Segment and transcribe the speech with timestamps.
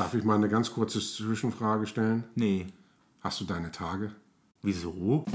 [0.00, 2.24] Darf ich mal eine ganz kurze Zwischenfrage stellen?
[2.34, 2.68] Nee.
[3.20, 4.16] Hast du deine Tage?
[4.62, 5.26] Wieso?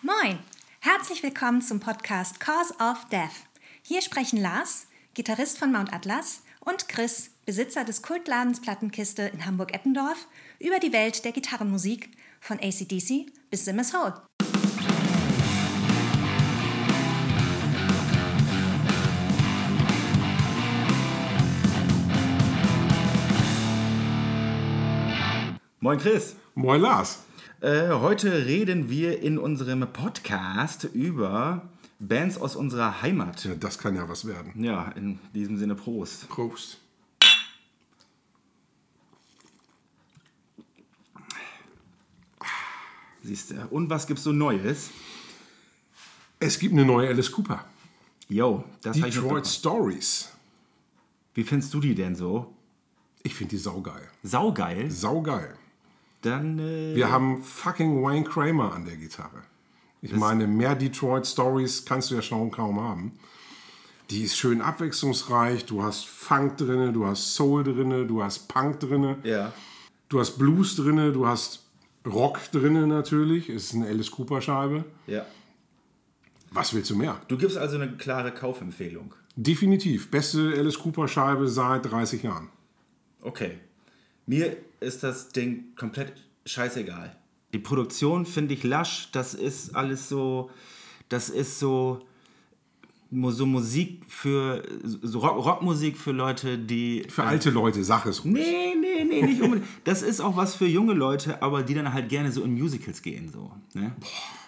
[0.00, 0.38] Moin!
[0.78, 3.48] Herzlich willkommen zum Podcast Cause of Death.
[3.82, 10.28] Hier sprechen Lars, Gitarrist von Mount Atlas, und Chris, Besitzer des Kultladens Plattenkiste in Hamburg-Eppendorf,
[10.60, 12.10] über die Welt der Gitarrenmusik
[12.40, 14.22] von ACDC bis Simmers Hole.
[25.82, 26.36] Moin Chris.
[26.54, 27.24] Moin Lars.
[27.60, 31.68] Äh, heute reden wir in unserem Podcast über
[31.98, 33.44] Bands aus unserer Heimat.
[33.44, 34.52] Ja, das kann ja was werden.
[34.62, 36.28] Ja, in diesem Sinne Prost.
[36.28, 36.78] Prost.
[43.24, 43.66] Siehst du.
[43.70, 44.90] Und was gibt's so Neues?
[46.38, 47.64] Es gibt eine neue Alice Cooper.
[48.28, 49.48] Yo, das Detroit.
[49.48, 50.30] Stories.
[51.34, 52.54] Wie findest du die denn so?
[53.24, 54.08] Ich finde die saugeil.
[54.22, 54.88] Saugeil.
[54.88, 55.56] Saugeil.
[56.22, 59.42] Dann, äh, Wir haben fucking Wayne Kramer an der Gitarre.
[60.00, 63.12] Ich meine, mehr Detroit Stories kannst du ja schon kaum haben.
[64.10, 65.64] Die ist schön abwechslungsreich.
[65.64, 69.52] Du hast Funk drinne, du hast Soul drinne, du hast Punk drinne, ja.
[70.08, 71.64] du hast Blues drinne, du hast
[72.04, 73.48] Rock drinne natürlich.
[73.48, 74.84] Ist eine Alice Cooper Scheibe.
[75.06, 75.24] ja.
[76.54, 77.18] Was willst du mehr?
[77.28, 79.14] Du gibst also eine klare Kaufempfehlung.
[79.36, 80.10] Definitiv.
[80.10, 82.50] Beste Alice Cooper Scheibe seit 30 Jahren.
[83.22, 83.52] Okay.
[84.26, 86.12] Mir ist das Ding komplett
[86.44, 87.16] scheißegal.
[87.52, 89.10] Die Produktion finde ich lasch.
[89.12, 90.50] Das ist alles so.
[91.08, 92.00] Das ist so.
[93.14, 94.62] So Musik für.
[94.82, 97.04] So Rock, Rockmusik für Leute, die.
[97.10, 98.34] Für alte Leute, sag es ruhig.
[98.34, 99.68] Nee, nee, nee, nicht unbedingt.
[99.84, 103.02] Das ist auch was für junge Leute, aber die dann halt gerne so in Musicals
[103.02, 103.30] gehen.
[103.30, 103.92] So, ne?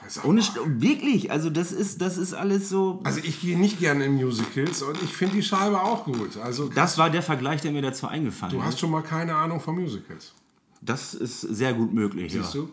[0.09, 3.01] Sag Ohne, wirklich, also das ist, das ist alles so.
[3.05, 6.37] Also ich gehe nicht gerne in Musicals und ich finde die Scheibe auch gut.
[6.39, 8.65] Also Das war der Vergleich, der mir dazu eingefallen du ist.
[8.65, 10.33] hast schon mal keine Ahnung von Musicals.
[10.81, 12.33] Das ist sehr gut möglich.
[12.33, 12.63] Siehst ja.
[12.63, 12.71] du?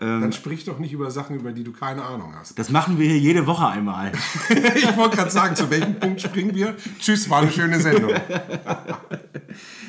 [0.00, 2.58] Dann sprich doch nicht über Sachen, über die du keine Ahnung hast.
[2.58, 4.12] Das machen wir hier jede Woche einmal.
[4.74, 6.74] Ich wollte gerade sagen, zu welchem Punkt springen wir?
[6.98, 8.12] Tschüss, war eine schöne Sendung.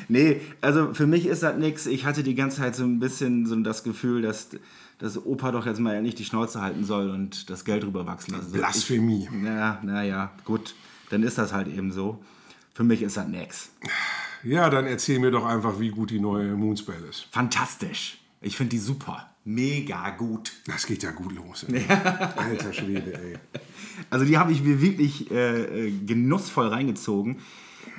[0.08, 1.86] Nee, also für mich ist das nichts.
[1.86, 4.50] Ich hatte die ganze Zeit so ein bisschen so das Gefühl, dass,
[4.98, 8.50] dass Opa doch jetzt mal nicht die Schnauze halten soll und das Geld rüberwachsen lassen
[8.50, 8.60] soll.
[8.60, 9.24] Blasphemie.
[9.24, 10.76] Ich, na, naja, gut,
[11.12, 12.22] dann ist das halt eben so.
[12.74, 13.70] Für mich ist das nix.
[14.44, 17.28] Ja, dann erzähl mir doch einfach, wie gut die neue Moonspell ist.
[17.32, 18.18] Fantastisch.
[18.42, 19.31] Ich finde die super.
[19.44, 20.54] Mega gut.
[20.68, 21.64] Das geht ja gut los.
[21.64, 21.84] Ey.
[21.88, 23.38] Alter Schwede, ey.
[24.10, 27.40] Also die habe ich mir wirklich äh, äh, genussvoll reingezogen.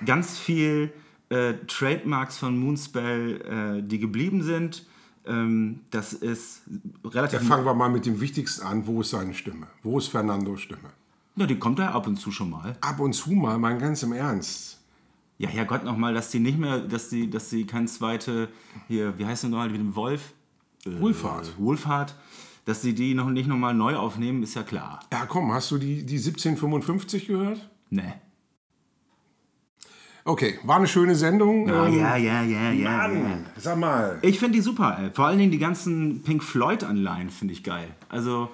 [0.06, 0.92] Ganz viel
[1.30, 4.86] äh, Trademarks von Moonspell, äh, die geblieben sind.
[5.26, 6.62] Ähm, das ist
[7.04, 7.40] relativ...
[7.40, 8.86] Dann fangen wir mal mit dem Wichtigsten an.
[8.86, 9.66] Wo ist seine Stimme?
[9.82, 10.90] Wo ist Fernandos Stimme?
[11.34, 12.76] Ja, die kommt da ab und zu schon mal.
[12.80, 14.78] Ab und zu mal, mein ganz im Ernst.
[15.38, 18.48] Ja, Herrgott nochmal, dass die nicht mehr, dass die, dass die kein zweite,
[18.86, 20.34] hier, wie heißt der nochmal, mit dem Wolf?
[20.86, 21.46] Wohlfahrt.
[21.48, 22.14] Äh, Wohlfahrt.
[22.64, 25.00] Dass sie die noch nicht nochmal neu aufnehmen, ist ja klar.
[25.12, 27.68] Ja, komm, hast du die, die 1755 gehört?
[27.90, 28.14] Ne.
[30.24, 31.68] Okay, war eine schöne Sendung.
[31.68, 32.72] Ah, Ähm, ja, ja, ja, ja.
[32.72, 33.08] ja.
[33.08, 34.18] Mann, sag mal.
[34.22, 34.96] Ich finde die super.
[35.00, 35.10] Ey.
[35.10, 37.88] Vor allen Dingen die ganzen Pink Floyd-Anleihen finde ich geil.
[38.08, 38.48] Also,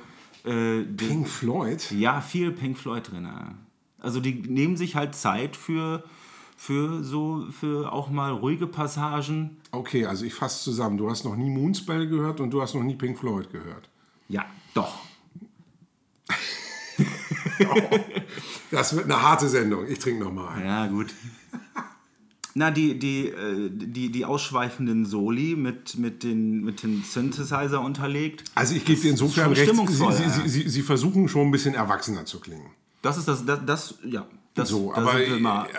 [0.44, 1.90] äh, die, Pink Floyd?
[1.90, 3.24] ja, viel Pink Floyd drin.
[3.24, 3.54] ja.
[4.00, 6.04] Also die nehmen sich halt Zeit für,
[6.58, 9.58] für so, für auch mal ruhige Passagen.
[9.70, 10.98] Okay, also ich fasse zusammen.
[10.98, 13.88] Du hast noch nie Moonspell gehört und du hast noch nie Pink Floyd gehört.
[14.28, 14.98] Ja, doch.
[18.70, 19.86] Das wird eine harte Sendung.
[19.88, 20.62] Ich trinke nochmal.
[20.62, 21.06] Ja, gut.
[22.54, 28.44] Na, die, die, äh, die, die ausschweifenden Soli mit, mit, den, mit den Synthesizer unterlegt.
[28.54, 32.26] Also ich gebe dir insofern recht, sie, sie, sie, sie versuchen schon ein bisschen erwachsener
[32.26, 32.66] zu klingen.
[33.00, 34.26] Das ist das, das, das ja.
[34.58, 35.14] Das, So, aber,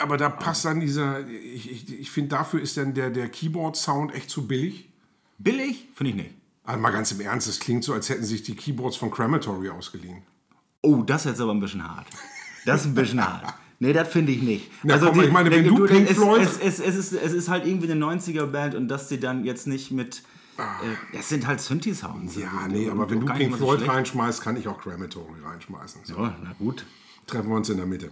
[0.02, 4.14] aber da passt dann dieser, ich, ich, ich finde dafür ist dann der, der Keyboard-Sound
[4.14, 4.90] echt zu billig.
[5.38, 5.88] Billig?
[5.96, 6.32] Finde ich nicht.
[6.64, 9.70] Also mal ganz im Ernst, es klingt so, als hätten sich die Keyboards von Crematory
[9.70, 10.22] ausgeliehen.
[10.82, 12.08] Oh, das ist jetzt aber ein bisschen hart.
[12.66, 13.54] Das ist ein bisschen hart.
[13.80, 14.70] Nee, das finde ich nicht.
[14.88, 17.32] Also Na komm, ich meine, wenn du Pink es, Floyd- Es, es, es, ist, es
[17.34, 20.22] ist halt irgendwie eine 90er-Band und dass sie dann jetzt nicht mit.
[20.58, 22.36] Äh, es sind halt Synthi-Sounds.
[22.36, 22.40] Ah.
[22.42, 23.92] Ja, Und- nee, und aber wenn du Pink so Floyd schlecht.
[23.94, 26.02] reinschmeißt, kann ich auch Crematory reinschmeißen.
[26.04, 26.86] So, Ja, na gut.
[27.26, 28.12] treffen wir uns in der Mitte.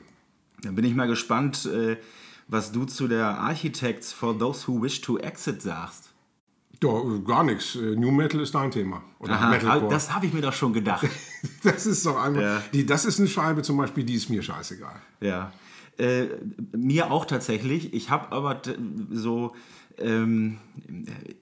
[0.62, 1.98] Dann bin ich mal gespannt, äh,
[2.48, 6.12] was du zu der Architects for Those Who Wish to Exit sagst.
[6.84, 7.76] Ja, äh, gar nichts.
[7.76, 9.04] Äh, New Metal ist dein Thema.
[9.20, 9.92] Oder Aha, Metalcore.
[9.92, 11.08] das habe ich mir doch schon gedacht.
[11.64, 12.42] Das ist doch einfach.
[12.42, 12.64] Ja.
[12.74, 14.96] Die, das ist eine Scheibe zum Beispiel, die ist mir scheißegal.
[15.22, 15.52] Ja.
[15.98, 16.26] Äh,
[16.76, 17.94] mir auch tatsächlich.
[17.94, 18.62] Ich habe aber
[19.12, 19.54] so
[19.98, 20.58] ähm,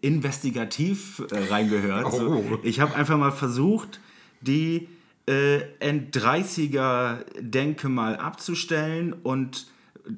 [0.01, 2.05] investigativ äh, reingehört.
[2.05, 2.11] Oh.
[2.11, 3.99] So, ich habe einfach mal versucht,
[4.41, 4.87] die
[5.27, 9.67] äh, End-30er-Denke mal abzustellen und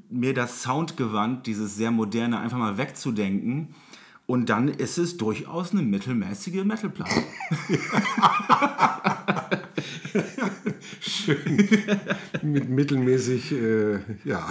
[0.09, 3.75] mir das Soundgewand, dieses sehr moderne, einfach mal wegzudenken.
[4.25, 7.23] Und dann ist es durchaus eine mittelmäßige Metalplatte.
[10.99, 11.69] Schön.
[12.41, 14.49] Mit mittelmäßig, äh, ja.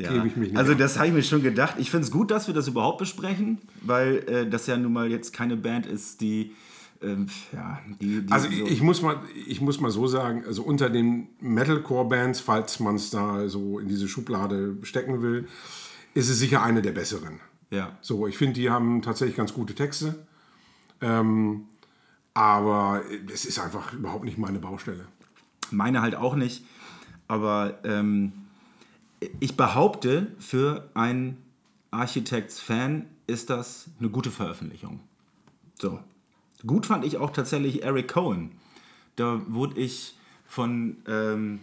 [0.00, 0.12] Ja.
[0.12, 1.74] Gebe ich mich nicht also das habe ich mir schon gedacht.
[1.78, 5.10] Ich finde es gut, dass wir das überhaupt besprechen, weil äh, das ja nun mal
[5.10, 6.52] jetzt keine Band ist, die
[7.02, 10.62] ähm, ja, die, die Also so, ich, muss mal, ich muss mal so sagen, also
[10.62, 15.48] unter den Metalcore-Bands, falls man es da so in diese Schublade stecken will,
[16.14, 17.40] ist es sicher eine der besseren.
[17.70, 17.96] ja.
[18.00, 20.26] So, ich finde, die haben tatsächlich ganz gute Texte.
[21.00, 21.66] Ähm,
[22.34, 23.02] aber
[23.32, 25.06] es ist einfach überhaupt nicht meine Baustelle.
[25.70, 26.64] Meine halt auch nicht.
[27.26, 28.32] Aber ähm,
[29.40, 31.36] ich behaupte, für einen
[31.90, 35.00] Architects-Fan ist das eine gute Veröffentlichung.
[35.80, 36.00] So.
[36.66, 38.50] Gut fand ich auch tatsächlich Eric Cohen.
[39.16, 40.16] Da wurde ich
[40.46, 41.60] von, ähm,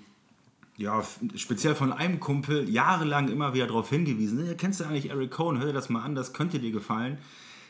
[0.77, 1.03] ja,
[1.36, 4.50] speziell von einem Kumpel jahrelang immer wieder darauf hingewiesen.
[4.50, 5.57] "Äh, Kennst du eigentlich Eric Cohen?
[5.59, 7.18] Hör dir das mal an, das könnte dir gefallen.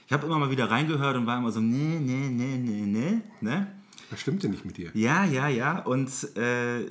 [0.07, 3.21] Ich habe immer mal wieder reingehört und war immer so, nee, nee, nee, nee, nee,
[3.41, 3.67] ne?
[4.11, 4.91] Was stimmt denn nicht mit dir?
[4.93, 5.79] Ja, ja, ja.
[5.79, 6.85] Und äh,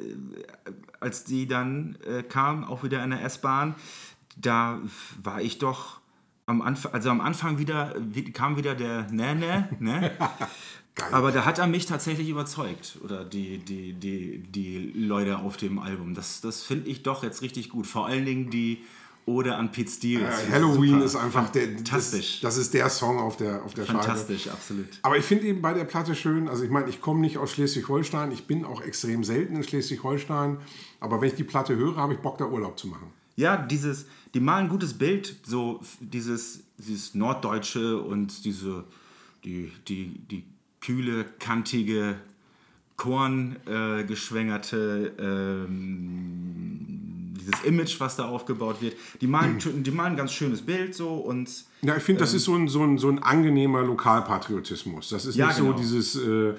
[0.99, 3.77] als die dann äh, kam, auch wieder in der S-Bahn,
[4.37, 4.81] da
[5.23, 6.01] war ich doch
[6.47, 10.11] am Anfang, also am Anfang wieder, wie- kam wieder der Ne, ne, ne.
[11.11, 12.99] Aber da hat er mich tatsächlich überzeugt.
[13.03, 16.15] Oder die, die, die, die Leute auf dem Album.
[16.15, 17.87] Das, das finde ich doch jetzt richtig gut.
[17.87, 18.85] Vor allen Dingen die
[19.27, 20.29] Ode an Pete Steele.
[20.29, 21.05] Äh, Halloween super.
[21.05, 22.41] ist einfach der, Fantastisch.
[22.43, 23.87] Das, das ist der Song auf der, auf der.
[23.87, 24.87] Fantastisch, absolut.
[25.03, 27.53] Aber ich finde eben bei der Platte schön, also ich meine, ich komme nicht aus
[27.53, 30.59] Schleswig-Holstein, ich bin auch extrem selten in Schleswig-Holstein,
[31.01, 33.11] aber wenn ich die Platte höre, habe ich Bock, da Urlaub zu machen.
[33.37, 38.85] Ja, dieses, die malen ein gutes Bild, so dieses, dieses Norddeutsche und diese,
[39.45, 40.45] die, die, die
[40.81, 42.17] kühle, kantige,
[42.97, 48.97] korngeschwängerte, äh, ähm, dieses Image, was da aufgebaut wird.
[49.21, 51.51] Die malen, die malen ein ganz schönes Bild so und
[51.83, 55.11] Ja, ich finde, das ist so ein, so, ein, so ein angenehmer Lokalpatriotismus.
[55.11, 55.73] Das ist Ja, nicht genau.
[55.73, 56.55] so dieses äh,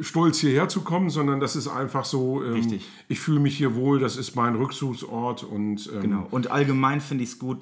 [0.00, 3.98] Stolz hierher zu kommen, sondern das ist einfach so, ähm, ich fühle mich hier wohl,
[4.00, 6.26] das ist mein Rückzugsort und ähm, Genau.
[6.30, 7.58] Und allgemein finde ich es gut,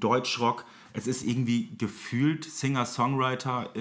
[0.00, 0.64] Deutschrock.
[0.94, 3.80] Es ist irgendwie gefühlt Singer-Songwriter äh,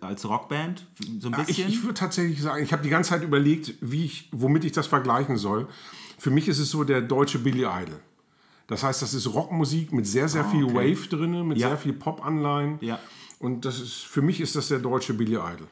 [0.00, 0.86] als Rockband,
[1.18, 1.68] so ein Ich, bisschen.
[1.68, 4.86] ich würde tatsächlich sagen, ich habe die ganze Zeit überlegt, wie ich, womit ich das
[4.86, 5.66] vergleichen soll.
[6.18, 7.98] Für mich ist es so der deutsche Billy Idol.
[8.68, 10.92] Das heißt, das ist Rockmusik mit sehr, sehr viel Ah, okay.
[10.96, 11.68] Wave drin, mit Ja.
[11.68, 12.78] sehr viel Pop-Anleihen.
[12.80, 12.98] Ja.
[13.40, 15.66] Und das ist, für mich ist das der deutsche Billy Idol.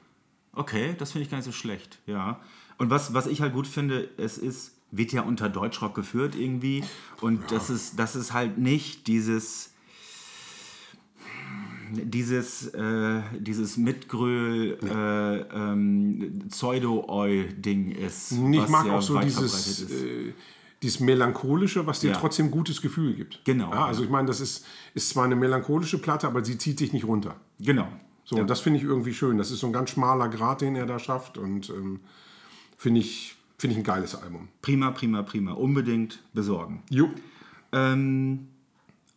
[0.54, 2.40] Okay, das finde ich gar nicht so schlecht, ja.
[2.78, 6.84] Und was, was ich halt gut finde, es ist, wird ja unter Deutschrock geführt irgendwie.
[7.20, 9.70] Und das, ist, das ist halt nicht dieses
[11.94, 18.32] dieses, äh, dieses Mitgröl äh, ähm, Pseudo-Eu-Ding ist.
[18.32, 20.32] Ich mag ja auch so dieses, äh,
[20.82, 22.16] dieses Melancholische, was dir Ja.
[22.16, 23.44] trotzdem gutes Gefühl gibt.
[23.44, 24.06] Genau, Ja, also ja.
[24.06, 24.64] ich meine, das ist,
[24.94, 27.36] ist zwar eine melancholische Platte, aber sie zieht dich nicht runter.
[27.60, 27.88] Genau.
[28.24, 29.38] So, und das finde ich irgendwie schön.
[29.38, 31.38] Das ist so ein ganz schmaler Grat, den er da schafft.
[31.38, 32.00] Und ähm,
[32.76, 34.48] finde ich, finde ich ein geiles Album.
[34.60, 35.52] Prima, prima, prima.
[35.52, 36.82] Unbedingt besorgen.
[36.88, 37.10] Jo.
[37.72, 38.48] Ähm,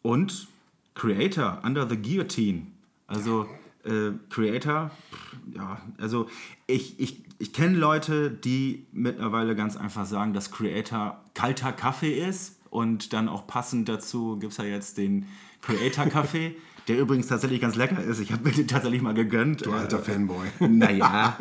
[0.02, 0.48] und
[0.96, 2.68] Creator, Under the Guillotine.
[3.08, 3.48] Also
[3.84, 6.28] äh, Creator, pff, ja, also
[6.68, 12.58] ich, ich, ich kenne Leute, die mittlerweile ganz einfach sagen, dass Creator kalter Kaffee ist
[12.70, 15.28] und dann auch passend dazu gibt es ja jetzt den
[15.62, 16.56] Creator Kaffee,
[16.88, 18.20] der übrigens tatsächlich ganz lecker ist.
[18.20, 19.66] Ich habe mir den tatsächlich mal gegönnt.
[19.66, 20.48] Du alter Fanboy.
[20.60, 21.38] Naja,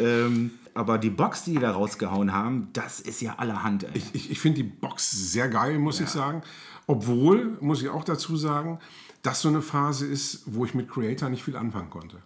[0.00, 3.84] ähm, aber die Box, die die da rausgehauen haben, das ist ja allerhand.
[3.84, 4.02] Ey.
[4.12, 6.42] Ich, ich finde die Box sehr geil, muss ich sagen.
[6.86, 8.78] Obwohl, muss ich auch dazu sagen,
[9.22, 12.18] das so eine Phase ist, wo ich mit Creator nicht viel anfangen konnte.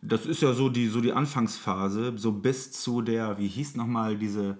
[0.00, 4.16] Das ist ja so die, so die Anfangsphase, so bis zu der, wie hieß nochmal
[4.16, 4.54] diese, äh,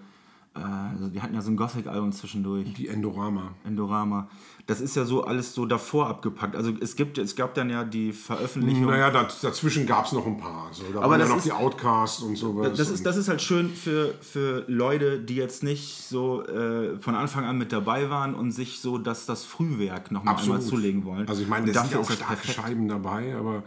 [0.64, 3.52] also die hatten ja so ein Gothic-Album zwischendurch, Die Endorama.
[3.64, 4.28] Endorama.
[4.66, 6.54] Das ist ja so alles so davor abgepackt.
[6.54, 8.84] Also es gibt, es gab dann ja die Veröffentlichung.
[8.86, 10.68] Naja, daz- dazwischen gab es noch ein paar.
[10.72, 12.76] So, da Aber waren ja noch ist- die Outcasts und sowas.
[12.76, 17.14] Das ist, das ist halt schön für, für Leute, die jetzt nicht so äh, von
[17.14, 21.26] Anfang an mit dabei waren und sich so dass das Frühwerk nochmal einmal zulegen wollen.
[21.28, 22.48] Also ich meine, da sind ja dafür auch starke.
[22.48, 23.62] Scheiben dabei, aber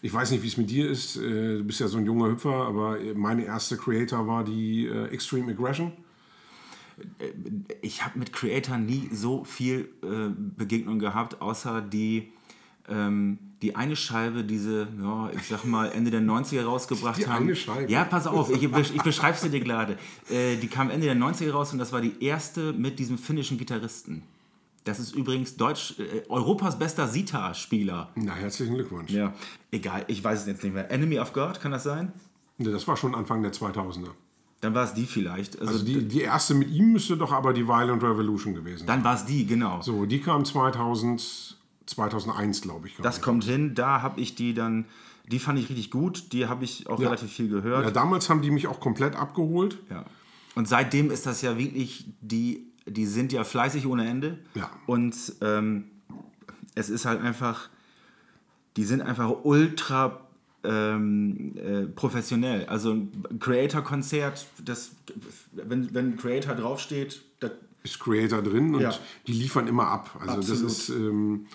[0.00, 1.16] ich weiß nicht, wie es mit dir ist.
[1.16, 5.06] Äh, Du bist ja so ein junger Hüpfer, aber meine erste Creator war die äh,
[5.08, 5.92] Extreme Aggression.
[7.82, 12.32] Ich habe mit Creator nie so viel äh, Begegnung gehabt, außer die,
[12.88, 17.44] ähm, die eine Scheibe, diese, ja, ich sag mal, Ende der 90er rausgebracht Die haben.
[17.44, 17.90] eine Scheibe?
[17.90, 19.96] Ja, pass auf, ich, ich beschreibe sie dir gerade.
[20.30, 23.58] Äh, die kam Ende der 90er raus und das war die erste mit diesem finnischen
[23.58, 24.22] Gitarristen.
[24.84, 28.10] Das ist übrigens Deutsch, äh, Europas bester Sita-Spieler.
[28.14, 29.10] Na, herzlichen Glückwunsch.
[29.10, 29.34] Ja,
[29.70, 30.90] egal, ich weiß es jetzt nicht mehr.
[30.90, 32.12] Enemy of God, kann das sein?
[32.56, 34.08] Nee, Das war schon Anfang der 2000er.
[34.60, 35.58] Dann war es die vielleicht.
[35.60, 38.86] Also, Also die, die erste mit ihm müsste doch aber die Violent Revolution gewesen sein.
[38.88, 39.80] dann war es die, genau.
[39.82, 42.96] So, die kam 2000, 2001, glaube ich.
[42.96, 43.22] glaub Das ich.
[43.22, 44.86] kommt hin, da habe ich die dann,
[45.30, 47.84] die fand ich richtig gut, die habe ich auch relativ viel gehört.
[47.84, 49.78] Ja, damals haben die mich auch komplett abgeholt.
[49.90, 50.04] Ja.
[50.54, 54.38] Und seitdem ist das ja wirklich, die, die sind ja fleißig ohne Ende.
[54.54, 54.70] Ja.
[54.86, 55.84] Und ähm,
[56.74, 57.68] es ist halt einfach,
[58.76, 60.20] die sind einfach ultra
[60.64, 62.66] ähm, äh, professionell.
[62.66, 64.92] Also ein Creator-Konzert, das,
[65.52, 67.50] wenn, wenn Creator draufsteht, da,
[67.84, 68.92] Ist Creator drin und Ja.
[69.26, 70.16] die liefern immer ab.
[70.20, 70.64] Also Absolut.
[70.64, 70.88] das ist.
[70.90, 71.46] Ähm,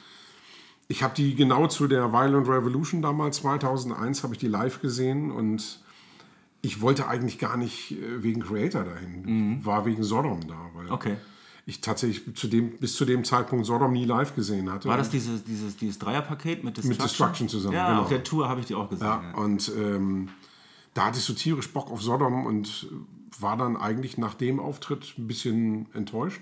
[0.88, 5.32] ich habe die genau zu der Violent Revolution damals 2001 habe ich die live gesehen
[5.32, 5.80] und
[6.62, 9.60] ich wollte eigentlich gar nicht äh, wegen Creator dahin.
[9.66, 10.92] War wegen Sodom da, weil Mhm.
[10.92, 11.16] Okay.
[11.65, 14.89] Ich tatsächlich zu dem, bis zu dem Zeitpunkt Sodom nie live gesehen hatte.
[14.89, 17.08] war das dieses, dieses, dieses Dreierpaket mit Destruction?
[17.08, 18.01] Destruction zusammen, Ja, genau.
[18.01, 19.08] auf der Tour habe ich die auch gesehen.
[19.08, 19.38] Ja, Ja.
[19.38, 20.29] und ähm,
[20.93, 22.88] da hatte ich so tierisch Bock auf Sodom und
[23.39, 26.41] war dann eigentlich nach dem Auftritt ein bisschen enttäuscht.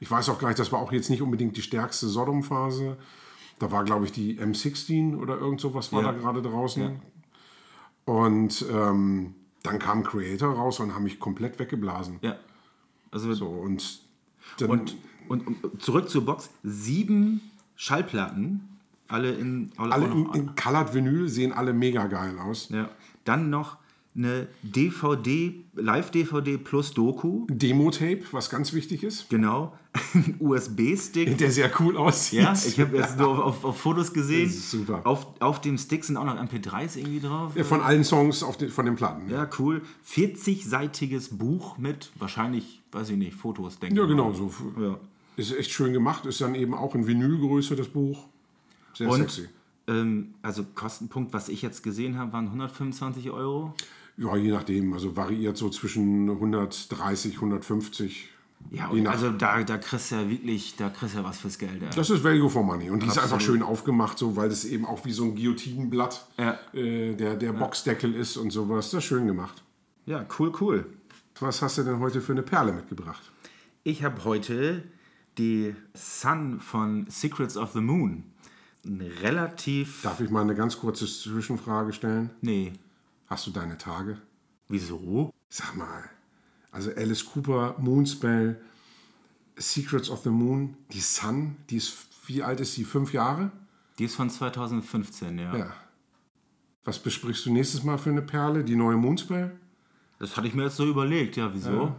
[0.00, 2.96] Ich weiß auch gar nicht, das war auch jetzt nicht unbedingt die stärkste Sodom-Phase.
[3.58, 6.12] Da war, glaube ich, die M16 oder irgend sowas war Ja.
[6.12, 7.00] da gerade draußen.
[8.04, 12.18] Und ähm, dann kam Creator raus und haben mich komplett weggeblasen.
[12.22, 12.36] ja.
[13.10, 14.00] Also So, und
[14.66, 14.96] Und,
[15.28, 16.50] und, und zurück zur Box.
[16.62, 17.40] Sieben
[17.76, 18.68] Schallplatten,
[19.08, 22.68] alle in alle, alle in, in Colored Vinyl sehen alle mega geil aus.
[22.70, 22.88] ja.
[23.24, 23.78] Dann noch
[24.16, 29.76] eine DVD, Live-DVD plus Doku, Demo-Tape, was ganz wichtig ist, genau.
[30.14, 31.36] Ein USB-Stick.
[31.38, 32.40] der sehr cool aussieht.
[32.40, 34.46] Ja, ich habe jetzt nur auf, auf, auf Fotos gesehen.
[34.46, 35.00] Das ist super.
[35.04, 37.52] Auf, auf dem Stick sind auch noch MP3s irgendwie drauf.
[37.54, 39.30] Ja, von allen Songs auf den, von den Platten.
[39.30, 39.82] Ja, cool.
[40.08, 44.52] 40-seitiges Buch mit wahrscheinlich, weiß ich nicht, Fotos, denke Ja, genau so.
[44.80, 44.98] Ja.
[45.36, 46.26] Ist echt schön gemacht.
[46.26, 48.24] Ist dann eben auch in Vinylgröße das Buch.
[48.94, 49.48] Sehr Und sexy.
[49.86, 53.74] ähm, also Kostenpunkt, was ich jetzt gesehen habe, waren 125 Euro.
[54.16, 54.94] Ja, je nachdem.
[54.94, 58.30] Also variiert so zwischen 130, 150.
[58.70, 61.82] Ja, also da, da kriegst du ja wirklich, da kriegst du ja was fürs Geld.
[61.82, 61.88] Ey.
[61.94, 62.88] Das ist Value for Money.
[62.90, 63.58] Und die ist einfach Absolut.
[63.58, 66.58] schön aufgemacht, so, weil das eben auch wie so ein Guillotinenblatt Ja.
[66.72, 68.90] äh, der, der Boxdeckel ist und sowas.
[68.90, 69.62] Das ist schön gemacht.
[70.06, 70.86] Ja, cool, cool.
[71.40, 73.30] Was hast du denn heute für eine Perle mitgebracht?
[73.84, 74.82] Ich habe heute
[75.36, 78.24] die Sun von Secrets of the Moon.
[78.84, 80.02] Ein relativ.
[80.02, 82.30] Darf ich mal eine ganz kurze Zwischenfrage stellen?
[82.40, 82.72] Nee.
[83.26, 84.18] Hast du deine Tage?
[84.68, 85.30] Wieso?
[85.48, 86.08] Sag mal,
[86.70, 88.60] also Alice Cooper, Moonspell,
[89.56, 92.84] Secrets of the Moon, die Sun, die ist, wie alt ist sie?
[92.84, 93.50] Fünf Jahre?
[93.98, 95.56] Die ist von 2015, ja.
[95.56, 95.74] Ja.
[96.84, 98.64] Was besprichst du nächstes Mal für eine Perle?
[98.64, 99.58] Die neue Moonspell?
[100.18, 101.94] Das hatte ich mir jetzt so überlegt, ja, wieso?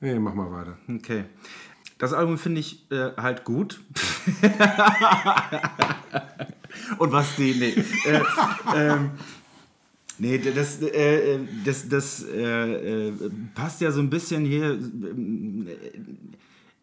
[0.00, 0.76] Nee, mach mal weiter.
[0.88, 1.24] Okay.
[1.98, 3.80] Das Album finde ich äh, halt gut.
[6.98, 7.54] Und was die.
[7.54, 7.74] Nee.
[8.04, 8.22] Äh,
[8.74, 9.12] ähm,
[10.18, 13.12] nee, das, äh, das, das äh, äh,
[13.54, 14.78] passt ja so ein bisschen hier.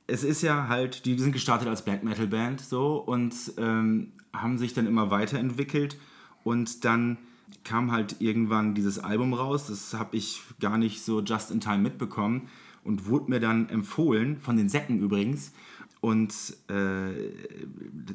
[0.08, 4.58] Es ist ja halt, die sind gestartet als Black Metal Band so und ähm, haben
[4.58, 5.98] sich dann immer weiterentwickelt
[6.44, 7.20] und dann
[7.64, 9.68] kam halt irgendwann dieses Album raus.
[9.68, 12.50] Das habe ich gar nicht so just in time mitbekommen
[12.84, 15.54] und wurde mir dann empfohlen, von den Säcken übrigens.
[16.02, 16.34] Und
[16.70, 17.14] äh,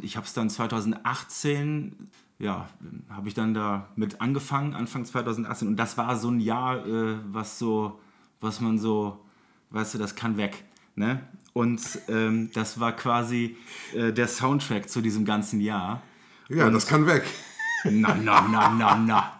[0.02, 1.96] ich habe es dann 2018,
[2.38, 2.68] ja,
[3.08, 5.68] habe ich dann da mit angefangen, Anfang 2018.
[5.68, 7.98] Und das war so ein Jahr, äh, was so,
[8.40, 9.24] was man so,
[9.70, 10.64] weißt du, das kann weg.
[10.96, 11.20] Ne?
[11.54, 13.56] Und ähm, das war quasi
[13.94, 16.02] äh, der Soundtrack zu diesem ganzen Jahr.
[16.48, 17.24] Ja, das kann weg.
[17.84, 19.32] Na, na, na, na, na.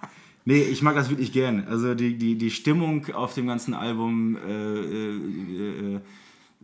[0.45, 1.67] Nee, ich mag das wirklich gern.
[1.67, 6.01] Also die, die, die Stimmung auf dem ganzen Album äh, äh, äh,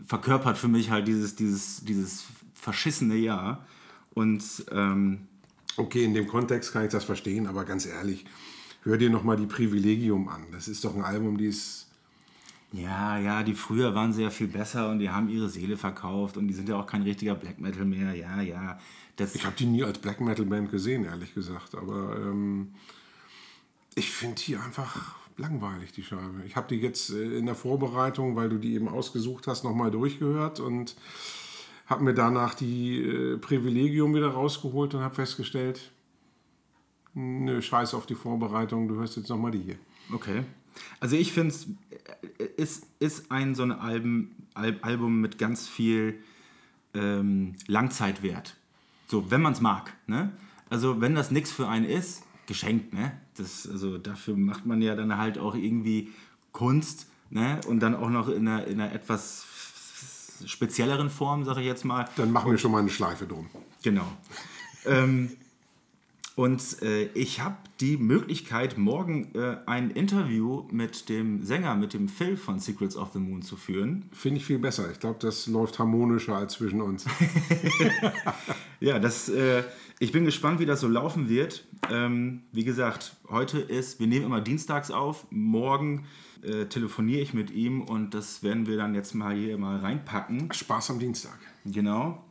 [0.06, 3.66] verkörpert für mich halt dieses, dieses, dieses verschissene Jahr.
[4.14, 5.26] Und ähm,
[5.76, 8.24] Okay, in dem Kontext kann ich das verstehen, aber ganz ehrlich,
[8.84, 10.46] hör dir nochmal die Privilegium an.
[10.52, 11.88] Das ist doch ein Album, die ist.
[12.72, 16.48] ja, ja, die früher waren sehr viel besser und die haben ihre Seele verkauft und
[16.48, 18.14] die sind ja auch kein richtiger Black Metal mehr.
[18.14, 18.78] Ja, ja.
[19.16, 21.74] Das, Ich habe die nie als Black Metal Band gesehen, ehrlich gesagt.
[21.74, 22.74] Aber ähm,
[23.94, 26.42] ich finde die einfach langweilig, die Scheibe.
[26.46, 29.90] Ich habe die jetzt äh, in der Vorbereitung, weil du die eben ausgesucht hast, nochmal
[29.90, 30.96] durchgehört und
[31.86, 35.92] habe mir danach die äh, Privilegium wieder rausgeholt und habe festgestellt,
[37.14, 39.76] nö, scheiß auf die Vorbereitung, du hörst jetzt nochmal die hier.
[40.12, 40.44] Okay.
[40.98, 41.66] Also ich finde es
[42.56, 46.20] ist, ist ein so ein Album, Al Album mit ganz viel
[46.94, 48.56] ähm, Langzeitwert.
[49.14, 49.92] So, wenn man es mag.
[50.08, 50.32] Ne?
[50.70, 53.12] Also wenn das nichts für einen ist, geschenkt, ne?
[53.36, 56.12] Das, also dafür macht man ja dann halt auch irgendwie
[56.50, 57.60] Kunst, ne?
[57.68, 59.46] Und dann auch noch in einer, in einer etwas
[60.46, 62.08] spezielleren Form, sage ich jetzt mal.
[62.16, 63.46] Dann machen wir schon mal eine Schleife drum.
[63.84, 64.10] Genau.
[64.84, 65.30] ähm,
[66.36, 72.08] Und äh, ich habe die Möglichkeit, morgen äh, ein Interview mit dem Sänger, mit dem
[72.08, 74.06] Phil von Secrets of the Moon zu führen.
[74.12, 74.90] Finde ich viel besser.
[74.90, 77.06] Ich glaube, das läuft harmonischer als zwischen uns.
[78.80, 79.62] ja, das, äh,
[80.00, 81.68] ich bin gespannt, wie das so laufen wird.
[81.88, 85.26] Ähm, wie gesagt, heute ist, wir nehmen immer dienstags auf.
[85.30, 86.06] Morgen
[86.42, 90.52] äh, telefoniere ich mit ihm und das werden wir dann jetzt mal hier mal reinpacken.
[90.52, 91.38] Spaß am Dienstag.
[91.64, 92.23] Genau.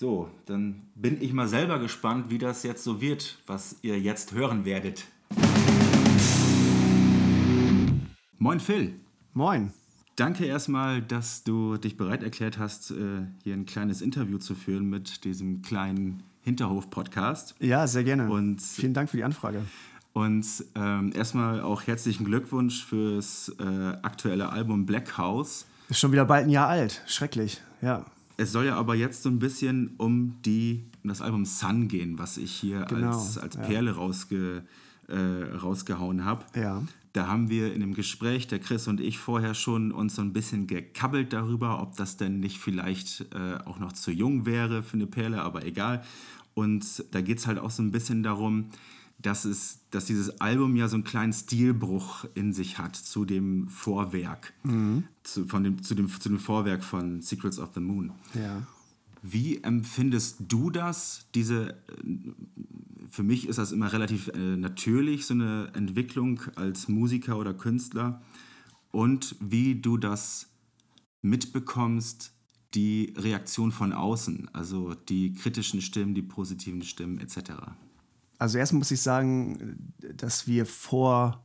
[0.00, 4.32] So, dann bin ich mal selber gespannt, wie das jetzt so wird, was ihr jetzt
[4.32, 5.04] hören werdet.
[8.38, 8.94] Moin Phil.
[9.34, 9.74] Moin.
[10.16, 14.88] Danke erstmal, dass du dich bereit erklärt hast, äh, hier ein kleines Interview zu führen
[14.88, 17.56] mit diesem kleinen Hinterhof-Podcast.
[17.58, 18.30] Ja, sehr gerne.
[18.30, 19.66] Und vielen Dank für die Anfrage.
[20.14, 23.64] Und ähm, erstmal auch herzlichen Glückwunsch fürs äh,
[24.00, 25.66] aktuelle Album Black House.
[25.90, 27.02] Ist schon wieder bald ein Jahr alt.
[27.06, 28.06] Schrecklich, ja.
[28.40, 32.18] Es soll ja aber jetzt so ein bisschen um, die, um das Album Sun gehen,
[32.18, 33.96] was ich hier genau, als, als Perle ja.
[33.98, 34.62] rausge,
[35.08, 36.46] äh, rausgehauen habe.
[36.54, 36.82] Ja.
[37.12, 40.32] Da haben wir in dem Gespräch, der Chris und ich, vorher schon uns so ein
[40.32, 44.94] bisschen gekabbelt darüber, ob das denn nicht vielleicht äh, auch noch zu jung wäre für
[44.94, 46.02] eine Perle, aber egal.
[46.54, 48.70] Und da geht es halt auch so ein bisschen darum,
[49.22, 53.68] dass, es, dass dieses Album ja so einen kleinen Stilbruch in sich hat zu dem
[53.68, 55.04] Vorwerk, mhm.
[55.22, 58.12] zu, von dem, zu, dem, zu dem Vorwerk von Secrets of the Moon.
[58.34, 58.66] Ja.
[59.22, 61.26] Wie empfindest du das?
[61.34, 61.76] Diese,
[63.10, 68.22] für mich ist das immer relativ äh, natürlich, so eine Entwicklung als Musiker oder Künstler.
[68.90, 70.48] Und wie du das
[71.22, 72.32] mitbekommst,
[72.74, 77.52] die Reaktion von außen, also die kritischen Stimmen, die positiven Stimmen etc.
[78.40, 81.44] Also erst muss ich sagen, dass wir vor,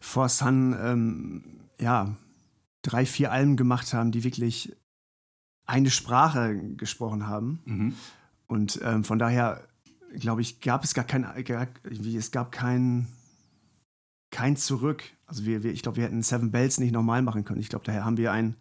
[0.00, 1.44] vor Sun ähm,
[1.78, 2.16] ja,
[2.80, 4.74] drei, vier Alben gemacht haben, die wirklich
[5.66, 7.60] eine Sprache gesprochen haben.
[7.66, 7.94] Mhm.
[8.46, 9.68] Und ähm, von daher,
[10.18, 13.06] glaube ich, gab es gar kein, gar, es gab kein,
[14.30, 15.02] kein Zurück.
[15.26, 17.60] Also wir, wir ich glaube, wir hätten Seven Bells nicht normal machen können.
[17.60, 18.56] Ich glaube, daher haben wir einen,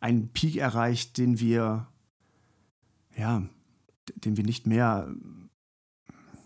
[0.00, 1.86] einen Peak erreicht, den wir,
[3.14, 3.42] ja,
[4.16, 5.14] den wir nicht mehr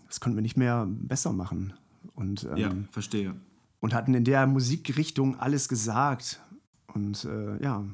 [0.09, 1.73] das konnten wir nicht mehr besser machen.
[2.15, 3.35] Und, ähm, ja, verstehe.
[3.79, 6.41] Und hatten in der Musikrichtung alles gesagt.
[6.93, 7.85] Und äh, ja.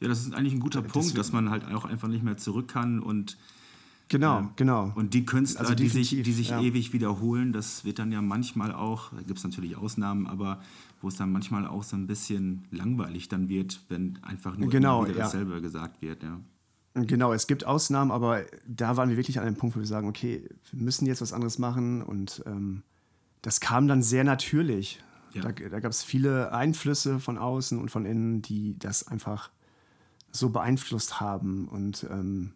[0.00, 2.68] Ja, das ist eigentlich ein guter Punkt, dass man halt auch einfach nicht mehr zurück
[2.68, 3.36] kann und
[4.08, 4.92] Genau, äh, genau.
[4.94, 6.60] Und die Künstler, also die sich, die sich ja.
[6.60, 10.60] ewig wiederholen, das wird dann ja manchmal auch, da gibt es natürlich Ausnahmen, aber
[11.00, 15.04] wo es dann manchmal auch so ein bisschen langweilig dann wird, wenn einfach nur genau,
[15.04, 15.24] wieder ja.
[15.24, 16.40] dasselbe gesagt wird, ja.
[16.94, 20.08] Genau, es gibt Ausnahmen, aber da waren wir wirklich an einem Punkt, wo wir sagen,
[20.08, 22.82] okay, wir müssen jetzt was anderes machen und ähm,
[23.42, 25.00] das kam dann sehr natürlich.
[25.32, 25.42] Ja.
[25.42, 29.50] Da, da gab es viele Einflüsse von außen und von innen, die das einfach
[30.32, 32.54] so beeinflusst haben und ähm,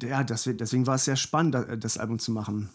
[0.00, 2.70] ja, das, deswegen war es sehr spannend, das Album zu machen.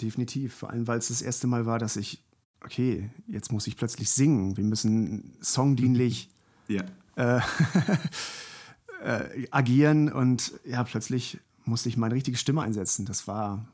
[0.00, 0.54] Definitiv.
[0.54, 2.22] Vor allem, weil es das erste Mal war, dass ich,
[2.64, 4.56] okay, jetzt muss ich plötzlich singen.
[4.56, 6.28] Wir müssen songdienlich
[6.68, 6.84] ja.
[7.16, 7.40] äh,
[9.06, 13.06] äh, agieren und ja, plötzlich musste ich meine richtige Stimme einsetzen.
[13.06, 13.66] Das war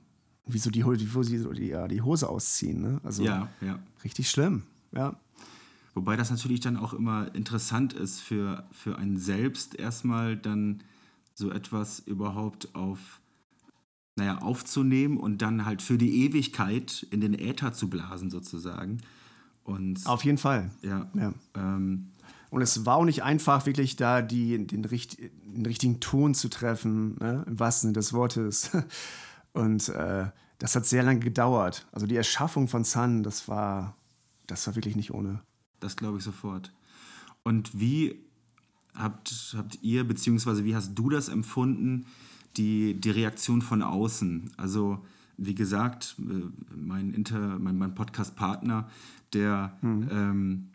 [0.47, 2.83] wie so die, die, die, die Hose ausziehen.
[2.83, 3.01] Ne?
[3.03, 3.79] Also ja, ja.
[4.05, 5.16] richtig schlimm, ja.
[5.95, 10.83] Wobei das natürlich dann auch immer interessant ist für, für einen selbst erstmal dann
[11.35, 13.21] so etwas überhaupt auf,
[14.16, 19.01] naja, aufzunehmen und dann halt für die Ewigkeit in den Äther zu blasen sozusagen.
[19.64, 20.71] Und, auf jeden Fall.
[20.83, 21.11] Ja.
[21.14, 21.33] ja.
[21.55, 22.12] Ähm,
[22.52, 27.16] und es war auch nicht einfach, wirklich da die, den, den richtigen Ton zu treffen,
[27.18, 27.44] ne?
[27.46, 28.70] im wahrsten Sinne des Wortes.
[29.54, 30.26] Und äh,
[30.58, 31.86] das hat sehr lange gedauert.
[31.92, 33.96] Also die Erschaffung von Sun, das war,
[34.46, 35.40] das war wirklich nicht ohne.
[35.80, 36.74] Das glaube ich sofort.
[37.42, 38.20] Und wie
[38.94, 42.04] habt, habt ihr, beziehungsweise wie hast du das empfunden,
[42.58, 44.52] die, die Reaktion von außen?
[44.58, 45.02] Also,
[45.38, 48.90] wie gesagt, äh, mein, Inter, mein, mein Podcast-Partner,
[49.32, 50.08] der hm.
[50.10, 50.68] ähm,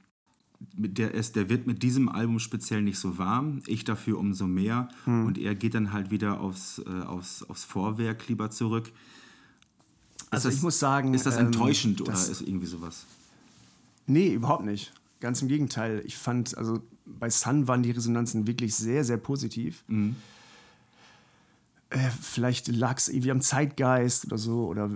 [0.59, 4.89] der, ist, der wird mit diesem Album speziell nicht so warm, ich dafür umso mehr.
[5.05, 5.25] Hm.
[5.25, 8.91] Und er geht dann halt wieder aufs, äh, aufs, aufs Vorwerk lieber zurück.
[10.29, 11.13] Also das, ich muss sagen.
[11.13, 13.05] Ist das ähm, enttäuschend ähm, oder ist irgendwie sowas?
[14.07, 14.93] Nee, überhaupt nicht.
[15.19, 16.01] Ganz im Gegenteil.
[16.05, 19.83] Ich fand, also bei Sun waren die Resonanzen wirklich sehr, sehr positiv.
[19.87, 20.15] Mhm.
[21.89, 24.67] Äh, vielleicht lag es irgendwie am Zeitgeist oder so.
[24.67, 24.91] Oder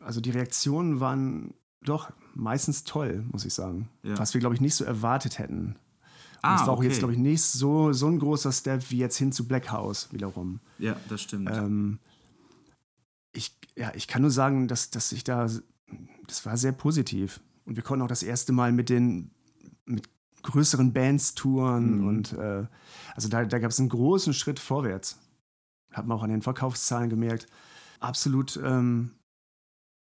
[0.00, 3.88] also die Reaktionen waren doch meistens toll, muss ich sagen.
[4.02, 4.18] Ja.
[4.18, 5.76] Was wir, glaube ich, nicht so erwartet hätten.
[6.44, 6.88] Und ah, das war auch okay.
[6.88, 10.12] jetzt, glaube ich, nicht so, so ein großer Step wie jetzt hin zu Black House
[10.12, 10.60] wiederum.
[10.78, 11.50] Ja, das stimmt.
[11.50, 12.00] Ähm,
[13.32, 15.48] ich, ja, ich kann nur sagen, dass, dass ich da,
[16.26, 17.40] das war sehr positiv.
[17.64, 19.30] Und wir konnten auch das erste Mal mit den
[19.86, 20.08] mit
[20.42, 22.06] größeren Bands touren mhm.
[22.06, 22.66] und äh,
[23.14, 25.18] also da, da gab es einen großen Schritt vorwärts.
[25.92, 27.46] Hat man auch an den Verkaufszahlen gemerkt.
[28.00, 29.12] Absolut ähm,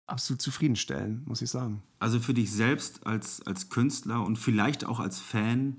[0.06, 1.82] absolut zufriedenstellen, muss ich sagen.
[1.98, 5.76] Also für dich selbst als, als Künstler und vielleicht auch als Fan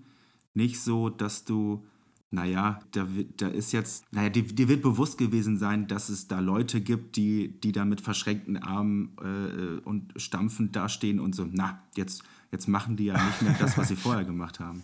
[0.54, 1.86] nicht so, dass du,
[2.32, 6.40] naja, da, da ist jetzt, naja, dir, dir wird bewusst gewesen sein, dass es da
[6.40, 11.82] Leute gibt, die, die da mit verschränkten Armen äh, und stampfend dastehen und so, na,
[11.96, 14.82] jetzt, jetzt machen die ja nicht mehr das, was sie vorher gemacht haben.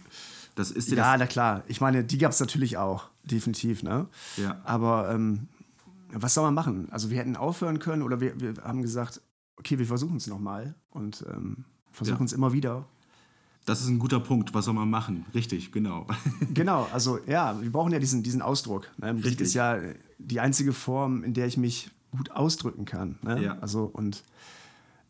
[0.55, 1.63] Das ist Ja, das, na klar.
[1.67, 3.81] Ich meine, die gab es natürlich auch, definitiv.
[3.81, 4.07] Ne?
[4.37, 4.61] Ja.
[4.63, 5.47] Aber ähm,
[6.13, 6.87] was soll man machen?
[6.91, 9.21] Also wir hätten aufhören können oder wir, wir haben gesagt,
[9.57, 12.25] okay, wir versuchen es nochmal und ähm, versuchen Ja.
[12.25, 12.85] es immer wieder.
[13.65, 14.53] das ist ein guter Punkt.
[14.53, 15.25] Was soll man machen?
[15.33, 16.07] Richtig, genau.
[16.53, 18.89] Genau, also ja, wir brauchen ja diesen, diesen Ausdruck.
[18.97, 19.13] Ne?
[19.13, 19.47] Musik Richtig.
[19.47, 19.79] ist ja
[20.19, 23.17] die einzige Form, in der ich mich gut ausdrücken kann.
[23.21, 23.41] Ne?
[23.43, 23.57] Ja.
[23.59, 24.23] Also und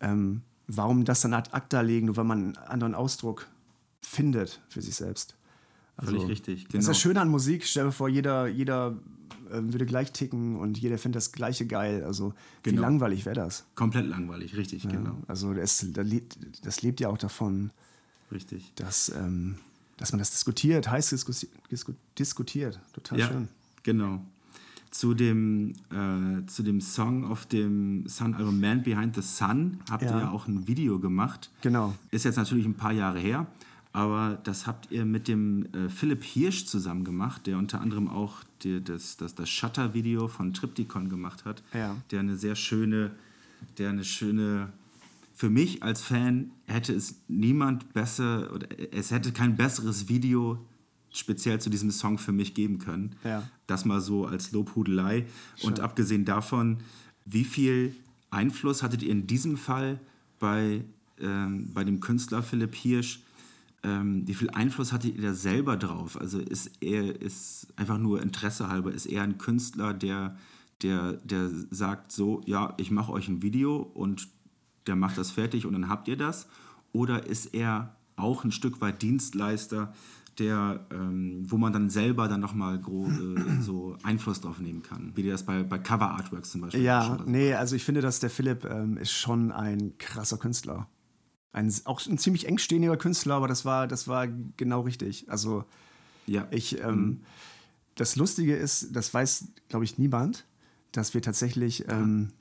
[0.02, 3.48] ähm, warum das dann ad acta legen, nur weil man einen anderen Ausdruck
[4.02, 5.36] findet für sich selbst.
[6.00, 6.88] Völlig richtig, Das ist genau.
[6.88, 7.66] das Schöne an Musik.
[7.66, 8.98] Stell dir vor, jeder, jeder
[9.62, 12.04] würde gleich ticken und jeder findet das Gleiche geil.
[12.04, 12.82] Also wie Genau.
[12.84, 13.66] langweilig wäre das?
[13.76, 15.18] Komplett langweilig, richtig, genau.
[15.28, 15.86] Also das,
[16.63, 17.72] das lebt ja auch davon,
[18.32, 18.72] Richtig.
[18.76, 19.56] dass, ähm,
[19.98, 21.10] dass man das diskutiert, heiß
[22.18, 22.80] diskutiert.
[22.94, 23.48] Total Ja, schön.
[23.84, 24.22] genau.
[24.92, 30.12] Zu dem, äh, zu dem Song auf dem Sun-Album Man Behind the Sun habt Ja.
[30.12, 31.50] ihr ja auch ein Video gemacht.
[31.62, 31.96] Genau.
[32.12, 33.48] Ist jetzt natürlich ein paar Jahre her,
[33.94, 38.44] aber das habt ihr mit dem äh, Philipp Hirsch zusammen gemacht, der unter anderem auch
[38.64, 41.62] die, das, das, das Shutter-Video von Triptychon gemacht hat.
[41.74, 41.96] Ja.
[42.10, 43.12] Der eine sehr schöne,
[43.78, 44.74] der eine schöne.
[45.36, 50.60] Für mich als Fan hätte es niemand besser oder es hätte kein besseres Video
[51.12, 53.16] speziell zu diesem Song für mich geben können.
[53.24, 53.48] Ja.
[53.68, 55.28] Das mal so als Lobhudelei.
[55.62, 56.78] Und abgesehen davon,
[57.26, 57.96] wie viel
[58.32, 60.00] Einfluss hattet ihr in diesem Fall
[60.40, 60.84] bei,
[61.20, 63.20] ähm, bei dem Künstler Philipp Hirsch?
[63.84, 66.19] Ähm, wie viel Einfluss hattet ihr da selber drauf?
[66.19, 70.38] Also ist er ist einfach nur Interesse halber, ist er ein Künstler, der,
[70.82, 74.30] der, der sagt so, ja, ich mache euch ein Video und
[74.88, 76.48] der macht das fertig und dann habt ihr das?
[76.93, 79.93] Oder ist er auch ein Stück weit Dienstleister,
[80.39, 85.12] der, ähm, wo man dann selber dann nochmal äh, so Einfluss drauf nehmen kann?
[85.15, 88.30] Wie das bei, bei Cover Artworks zum Beispiel Ja, nee, also ich finde, dass der
[88.30, 90.88] Philipp ähm, ist schon ein krasser Künstler.
[91.54, 95.30] Ein, auch ein ziemlich engstehender Künstler, aber das war, das war genau richtig.
[95.30, 95.63] Also
[96.26, 96.48] ja.
[96.50, 97.22] ich, ähm,
[97.96, 100.46] das Lustige ist, das weiß, glaube ich, niemand,
[100.92, 102.32] dass wir tatsächlich, ähm,